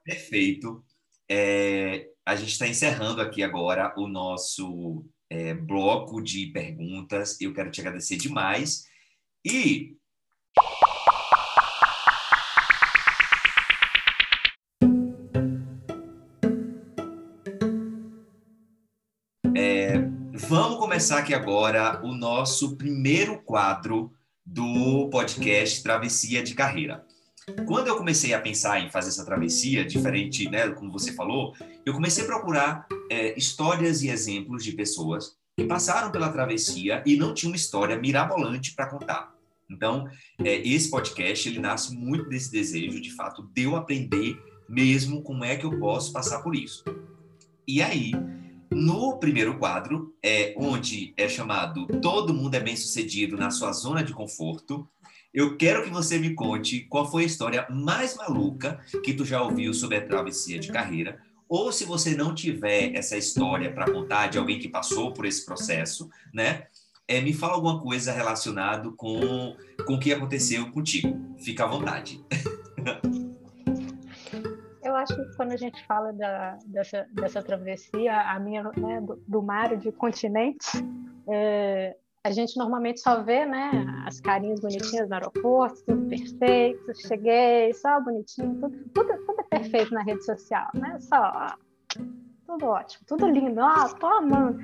[0.04, 0.84] perfeito.
[1.30, 7.40] É, a gente está encerrando aqui agora o nosso é, bloco de perguntas.
[7.40, 8.86] Eu quero te agradecer demais.
[9.46, 9.96] E
[20.96, 24.14] começar aqui agora o nosso primeiro quadro
[24.46, 27.06] do podcast Travessia de Carreira.
[27.66, 31.54] Quando eu comecei a pensar em fazer essa travessia, diferente, né, como você falou,
[31.86, 37.18] eu comecei a procurar é, histórias e exemplos de pessoas que passaram pela travessia e
[37.18, 39.34] não tinham uma história mirabolante para contar.
[39.70, 40.08] Então,
[40.46, 45.44] é, esse podcast ele nasce muito desse desejo, de fato, de eu aprender mesmo como
[45.44, 46.86] é que eu posso passar por isso.
[47.68, 48.14] E aí,
[48.76, 54.04] no primeiro quadro, é onde é chamado Todo mundo é bem sucedido na sua zona
[54.04, 54.86] de conforto.
[55.34, 59.42] Eu quero que você me conte qual foi a história mais maluca que tu já
[59.42, 64.28] ouviu sobre a travessia de carreira, ou se você não tiver essa história para contar
[64.28, 66.66] de alguém que passou por esse processo, né?
[67.08, 69.56] É, me fala alguma coisa relacionado com
[69.86, 71.18] com o que aconteceu contigo.
[71.38, 72.20] Fica à vontade.
[75.06, 79.42] acho que quando a gente fala da, dessa, dessa travessia, a minha, né, do, do
[79.42, 80.72] mar de continentes,
[81.30, 83.72] é, a gente normalmente só vê, né,
[84.06, 89.94] as carinhas bonitinhas no aeroporto, tudo perfeito, cheguei, só bonitinho, tudo, tudo, tudo é perfeito
[89.94, 90.98] na rede social, né?
[91.00, 91.56] Só
[92.46, 94.60] tudo ótimo, tudo lindo, ó, tô amando.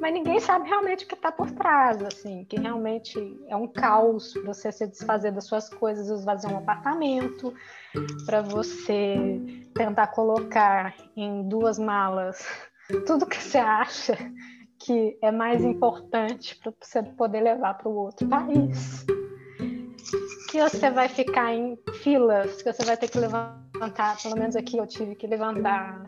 [0.00, 3.18] Mas ninguém sabe realmente o que está por trás, assim, que realmente
[3.48, 7.52] é um caos você se desfazer das suas coisas, esvaziar um apartamento,
[8.24, 9.40] para você
[9.74, 12.46] tentar colocar em duas malas
[13.06, 14.16] tudo que você acha
[14.78, 19.04] que é mais importante para você poder levar para o outro país.
[20.50, 24.78] Que você vai ficar em filas, que você vai ter que levantar, pelo menos aqui
[24.78, 26.06] eu tive que levantar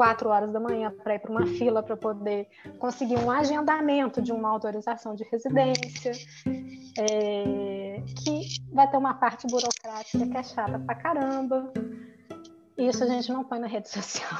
[0.00, 2.48] quatro horas da manhã para ir para uma fila para poder
[2.78, 6.12] conseguir um agendamento de uma autorização de residência,
[6.98, 11.70] é, que vai ter uma parte burocrática que é chata pra caramba.
[12.78, 14.30] Isso a gente não põe na rede social.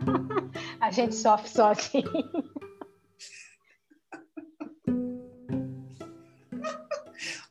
[0.80, 2.02] a gente sofre sozinho.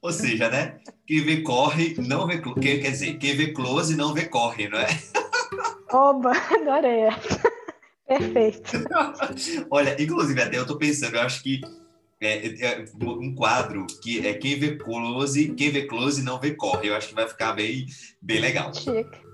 [0.02, 0.80] Ou seja, né?
[1.06, 2.42] Quem vê corre, não vê.
[2.42, 4.88] Quem, quer dizer, quem vê close não vê corre, não é?
[5.92, 7.10] Oba, adorei
[8.08, 8.72] Perfeito.
[9.70, 11.62] Olha, inclusive, até eu tô pensando, eu acho que
[12.20, 16.90] é, é, um quadro que é quem vê close, quem vê close não vê corre.
[16.90, 17.86] Eu acho que vai ficar bem,
[18.22, 18.74] bem legal.
[18.74, 19.29] Chique.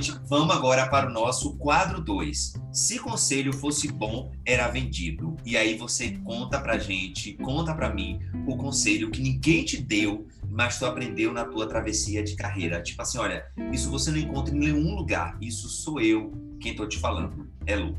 [0.00, 2.54] Gente vamos agora para o nosso quadro 2.
[2.72, 5.36] Se conselho fosse bom, era vendido.
[5.44, 10.26] E aí você conta pra gente, conta pra mim o conselho que ninguém te deu,
[10.48, 12.80] mas tu aprendeu na tua travessia de carreira.
[12.80, 15.36] Tipo assim, olha, isso você não encontra em nenhum lugar.
[15.40, 17.48] Isso sou eu quem tô te falando.
[17.66, 17.96] É Lu.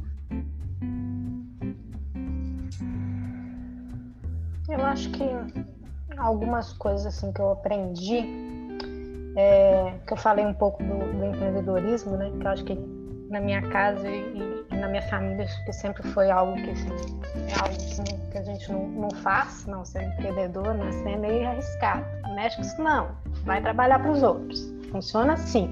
[4.69, 5.23] Eu acho que
[6.17, 8.58] algumas coisas assim que eu aprendi
[9.35, 12.31] é, que eu falei um pouco do, do, empreendedorismo, né?
[12.39, 12.79] Que eu acho que
[13.29, 16.89] na minha casa e, e na minha família acho que sempre foi algo que assim,
[17.47, 21.17] é algo assim, que a gente não, não faz, não ser empreendedor, né?
[21.17, 22.05] Meio arriscado.
[22.61, 23.09] Isso não,
[23.43, 24.73] vai trabalhar para os outros.
[24.91, 25.69] Funciona assim.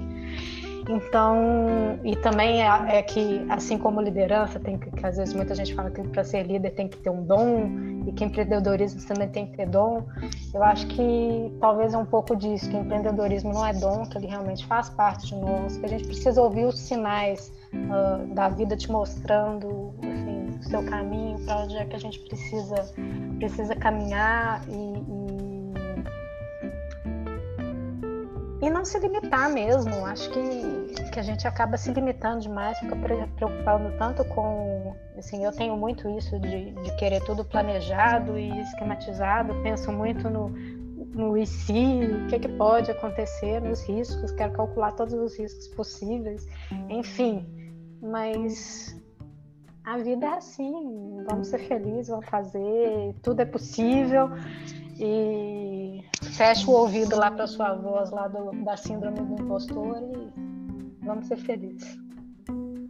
[0.90, 5.54] Então, e também é, é, que, assim como liderança, tem que, que às vezes muita
[5.54, 7.70] gente fala que para ser líder tem que ter um dom,
[8.18, 10.04] que empreendedorismo também tem que ter dom.
[10.54, 14.28] Eu acho que talvez é um pouco disso, que empreendedorismo não é dom, que ele
[14.28, 18.76] realmente faz parte de nós, que a gente precisa ouvir os sinais uh, da vida
[18.76, 22.92] te mostrando, o seu caminho, para onde é que a gente precisa,
[23.38, 25.27] precisa caminhar e, e,
[28.62, 30.06] e não se limitar mesmo.
[30.06, 32.96] Acho que, que a gente acaba se limitando demais, fica
[33.36, 34.96] preocupando tanto com.
[35.18, 40.50] Assim, eu tenho muito isso de, de querer tudo planejado e esquematizado, penso muito no,
[40.50, 45.38] no e se, o que, é que pode acontecer, nos riscos, quero calcular todos os
[45.38, 46.48] riscos possíveis,
[46.90, 47.46] enfim.
[48.00, 48.96] Mas
[49.84, 54.30] a vida é assim, vamos ser felizes, vamos fazer, tudo é possível
[55.00, 61.06] e fecha o ouvido lá para sua voz lá do, da síndrome do impostor e
[61.06, 61.98] vamos ser felizes.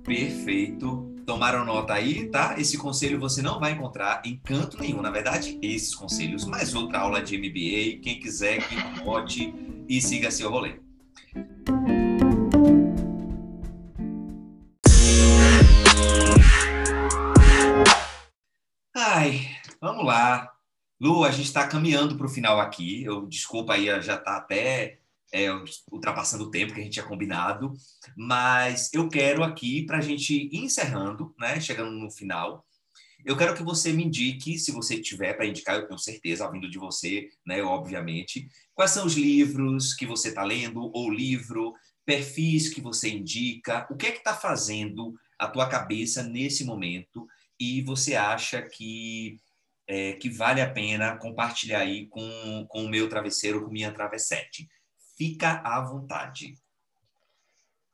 [0.03, 1.13] Perfeito.
[1.25, 2.55] Tomaram nota aí, tá?
[2.57, 5.01] Esse conselho você não vai encontrar em canto nenhum.
[5.01, 8.01] Na verdade, esses conselhos, mais outra aula de MBA.
[8.01, 9.53] Quem quiser, que anote
[9.89, 10.79] e siga seu rolê.
[18.95, 19.41] Ai,
[19.81, 20.56] vamos lá.
[20.99, 23.03] Lu, a gente está caminhando para o final aqui.
[23.03, 24.99] Eu desculpa aí, já está até
[25.31, 25.47] é,
[25.91, 27.73] ultrapassando o tempo que a gente tinha combinado,
[28.15, 31.59] mas eu quero aqui para a gente encerrando, né?
[31.59, 32.65] Chegando no final.
[33.25, 36.69] Eu quero que você me indique, se você tiver para indicar, eu tenho certeza, vindo
[36.69, 37.61] de você, né?
[37.61, 41.73] Obviamente, quais são os livros que você está lendo ou livro,
[42.05, 47.27] perfis que você indica, o que é que está fazendo a tua cabeça nesse momento
[47.59, 49.39] e você acha que
[49.87, 54.67] é, que vale a pena compartilhar aí com, com o meu travesseiro, com minha travessete.
[55.17, 56.55] Fica à vontade.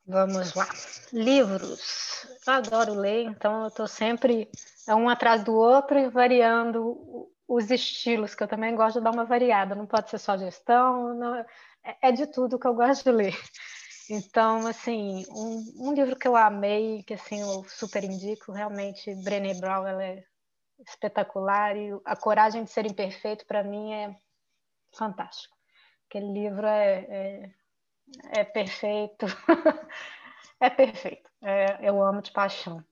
[0.06, 0.68] Vamos lá.
[1.12, 2.26] Livros.
[2.46, 4.50] Eu adoro ler, então eu estou sempre
[4.88, 9.24] um atrás do outro e variando os estilos, que eu também gosto de dar uma
[9.24, 9.74] variada.
[9.74, 11.46] Não pode ser só gestão, não, é,
[12.02, 13.38] é de tudo que eu gosto de ler.
[14.10, 19.54] Então, assim, um, um, livro que eu amei, que assim eu super indico, realmente, Brené
[19.54, 20.22] Brown, ela é
[20.88, 24.16] espetacular e a coragem de ser imperfeito para mim é
[24.96, 25.56] fantástico.
[26.08, 29.26] Aquele livro é, é, é perfeito,
[30.60, 31.30] é perfeito.
[31.42, 32.84] É, eu amo de paixão.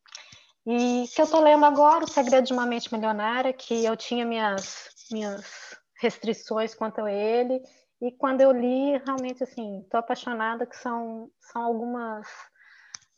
[0.67, 4.25] E que eu estou lendo agora, O Segredo de uma Mente Milionária, que eu tinha
[4.25, 7.63] minhas minhas restrições quanto a ele
[8.03, 12.27] e quando eu li, realmente, assim, estou apaixonada, que são, são algumas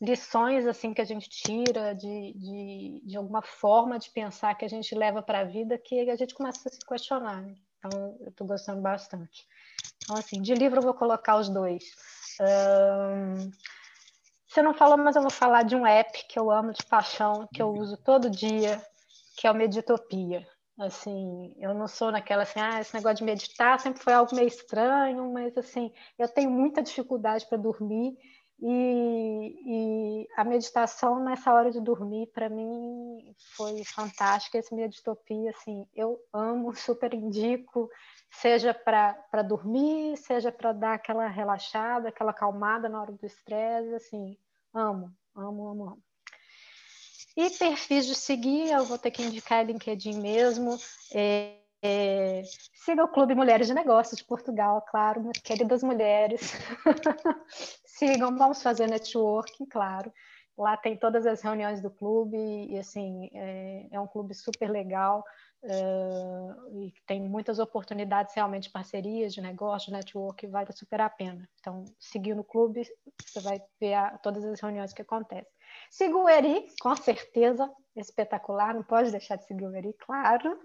[0.01, 4.67] lições, assim, que a gente tira de, de, de alguma forma de pensar que a
[4.67, 7.41] gente leva para a vida que a gente começa a se questionar.
[7.41, 7.55] Né?
[7.77, 9.47] Então, eu estou gostando bastante.
[10.03, 11.83] Então, assim, de livro eu vou colocar os dois.
[12.41, 13.51] Um,
[14.47, 17.47] você não falou, mas eu vou falar de um app que eu amo de paixão,
[17.53, 18.81] que eu uso todo dia,
[19.37, 20.47] que é o Meditopia.
[20.77, 24.47] Assim, eu não sou naquela assim, ah, esse negócio de meditar sempre foi algo meio
[24.47, 28.17] estranho, mas assim, eu tenho muita dificuldade para dormir
[28.59, 34.57] e, e, a meditação nessa hora de dormir para mim foi fantástica.
[34.57, 37.89] Esse meditopia, assim, eu amo, super indico,
[38.31, 44.37] seja para dormir, seja para dar aquela relaxada, aquela acalmada na hora do estresse, assim,
[44.73, 46.03] amo, amo, amo, amo.
[47.35, 50.79] E perfis de seguir, eu vou ter que indicar LinkedIn mesmo.
[51.13, 51.57] É,
[51.87, 52.41] é,
[52.73, 56.53] siga o Clube Mulheres de Negócios de Portugal, claro, minhas queridas mulheres.
[57.85, 60.11] Sigam, vamos fazer networking, claro.
[60.57, 65.23] Lá tem todas as reuniões do clube e, assim, é, é um clube super legal
[65.63, 71.09] uh, e tem muitas oportunidades realmente de parcerias, de negócio, de network, vale super a
[71.09, 71.47] pena.
[71.59, 72.81] Então, seguir no clube,
[73.23, 75.51] você vai ver a, todas as reuniões que acontecem.
[75.91, 80.57] Siga o Eri, com certeza, espetacular, não pode deixar de seguir o Eri, claro.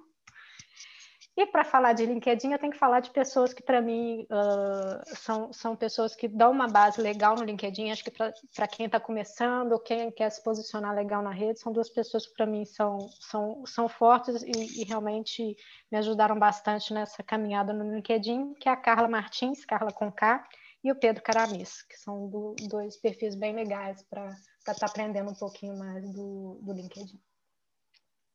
[1.37, 5.17] E para falar de LinkedIn, eu tenho que falar de pessoas que, para mim, uh,
[5.17, 7.91] são, são pessoas que dão uma base legal no LinkedIn.
[7.91, 11.89] Acho que para quem está começando quem quer se posicionar legal na rede, são duas
[11.89, 15.57] pessoas que, para mim, são, são, são fortes e, e, realmente
[15.91, 20.45] me ajudaram bastante nessa caminhada no LinkedIn, que é a Carla Martins, Carla com K,
[20.83, 25.31] e o Pedro Caramis, que são do, dois perfis bem legais para estar tá aprendendo
[25.31, 27.21] um pouquinho mais do, do LinkedIn.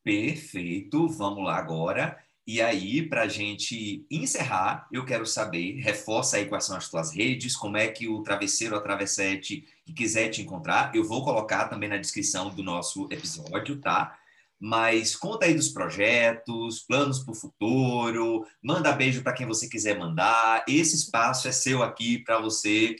[0.02, 2.16] Perfeito, vamos lá agora.
[2.46, 7.12] E aí, para a gente encerrar, eu quero saber, reforça aí quais são as tuas
[7.12, 11.66] redes, como é que o travesseiro ou travessete que quiser te encontrar, eu vou colocar
[11.66, 14.16] também na descrição do nosso episódio, tá?
[14.60, 19.98] Mas conta aí dos projetos, planos para o futuro, manda beijo para quem você quiser
[19.98, 20.64] mandar.
[20.68, 22.94] Esse espaço é seu aqui para você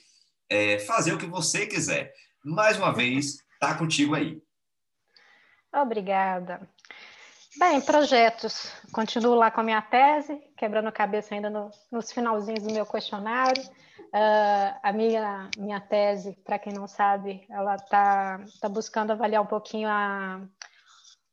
[0.51, 2.12] é, fazer o que você quiser.
[2.44, 4.42] Mais uma vez, tá contigo aí.
[5.72, 6.68] Obrigada.
[7.59, 8.70] Bem, projetos.
[8.92, 12.84] Continuo lá com a minha tese, quebrando a cabeça ainda no, nos finalzinhos do meu
[12.84, 13.62] questionário.
[13.62, 19.46] Uh, a minha, minha tese, para quem não sabe, ela está tá buscando avaliar um
[19.46, 20.42] pouquinho a,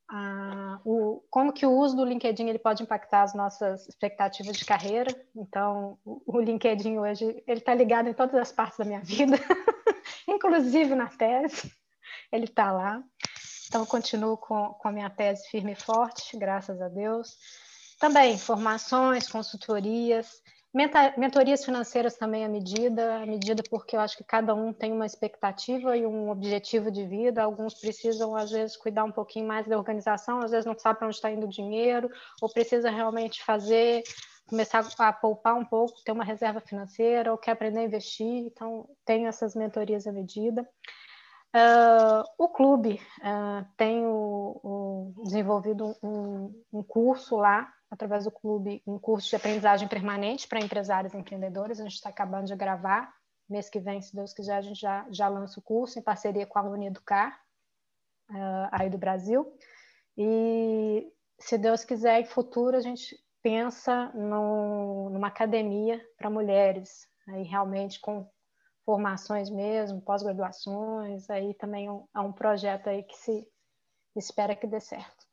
[0.10, 4.64] a, o, como que o uso do LinkedIn ele pode impactar as nossas expectativas de
[4.64, 5.14] carreira.
[5.36, 9.36] Então, o, o LinkedIn hoje ele está ligado em todas as partes da minha vida,
[10.26, 11.70] inclusive na tese,
[12.32, 13.04] ele está lá.
[13.74, 17.36] Então, continuo com, com a minha tese firme e forte, graças a Deus.
[18.00, 20.44] Também formações, consultorias,
[21.18, 25.08] Mentorias financeiras também à medida, à medida porque eu acho que cada um tem uma
[25.08, 27.44] expectativa e um objetivo de vida.
[27.44, 31.08] Alguns precisam, às vezes, cuidar um pouquinho mais da organização, às vezes não sabe para
[31.08, 32.12] onde está indo o dinheiro,
[32.42, 34.04] ou precisa realmente fazer,
[34.48, 38.46] começar a poupar um pouco, ter uma reserva financeira, ou quer aprender a investir.
[38.46, 40.68] Então, tem essas mentorias à medida.
[41.56, 48.82] Uh, o clube uh, tem o, o desenvolvido um, um curso lá através do clube,
[48.88, 51.80] um curso de aprendizagem permanente para empresários e empreendedores.
[51.80, 53.14] A gente está acabando de gravar.
[53.48, 56.48] Mês que vem, se Deus quiser, a gente já, já lança o curso em parceria
[56.48, 57.40] com a Uneducar,
[58.32, 59.46] uh, aí do Brasil.
[60.18, 61.08] E,
[61.40, 68.00] se Deus quiser, em futuro, a gente pensa no, numa academia para mulheres, aí realmente
[68.00, 68.28] com
[68.86, 73.48] formações mesmo, pós-graduações, aí também é um, é um projeto aí que se
[74.16, 75.26] espera que dê certo.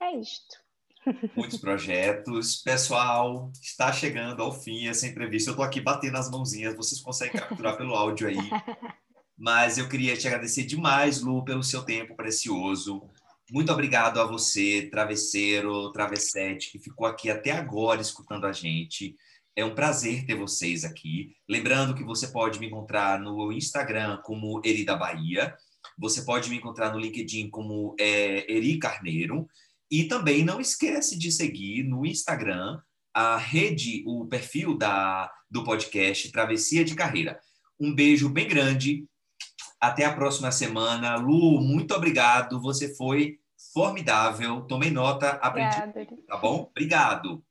[0.00, 0.62] É isto
[1.36, 2.56] muitos projetos.
[2.56, 5.50] Pessoal, está chegando ao fim essa entrevista.
[5.50, 8.36] Eu estou aqui batendo as mãozinhas, vocês conseguem capturar pelo áudio aí.
[9.36, 13.02] Mas eu queria te agradecer demais, Lu, pelo seu tempo precioso.
[13.50, 19.16] Muito obrigado a você, travesseiro, travessete, que ficou aqui até agora escutando a gente.
[19.54, 21.36] É um prazer ter vocês aqui.
[21.48, 25.54] Lembrando que você pode me encontrar no Instagram como Eri da Bahia.
[25.98, 29.46] Você pode me encontrar no LinkedIn como é, Eri Carneiro.
[29.90, 32.80] E também não esquece de seguir no Instagram
[33.12, 37.38] a rede, o perfil da, do podcast Travessia de Carreira.
[37.78, 39.04] Um beijo bem grande.
[39.78, 41.16] Até a próxima semana.
[41.16, 42.58] Lu, muito obrigado.
[42.62, 43.38] Você foi
[43.74, 44.62] formidável.
[44.62, 45.76] Tomei nota, aprendi.
[45.76, 46.22] Obrigada.
[46.26, 46.70] Tá bom?
[46.70, 47.44] Obrigado.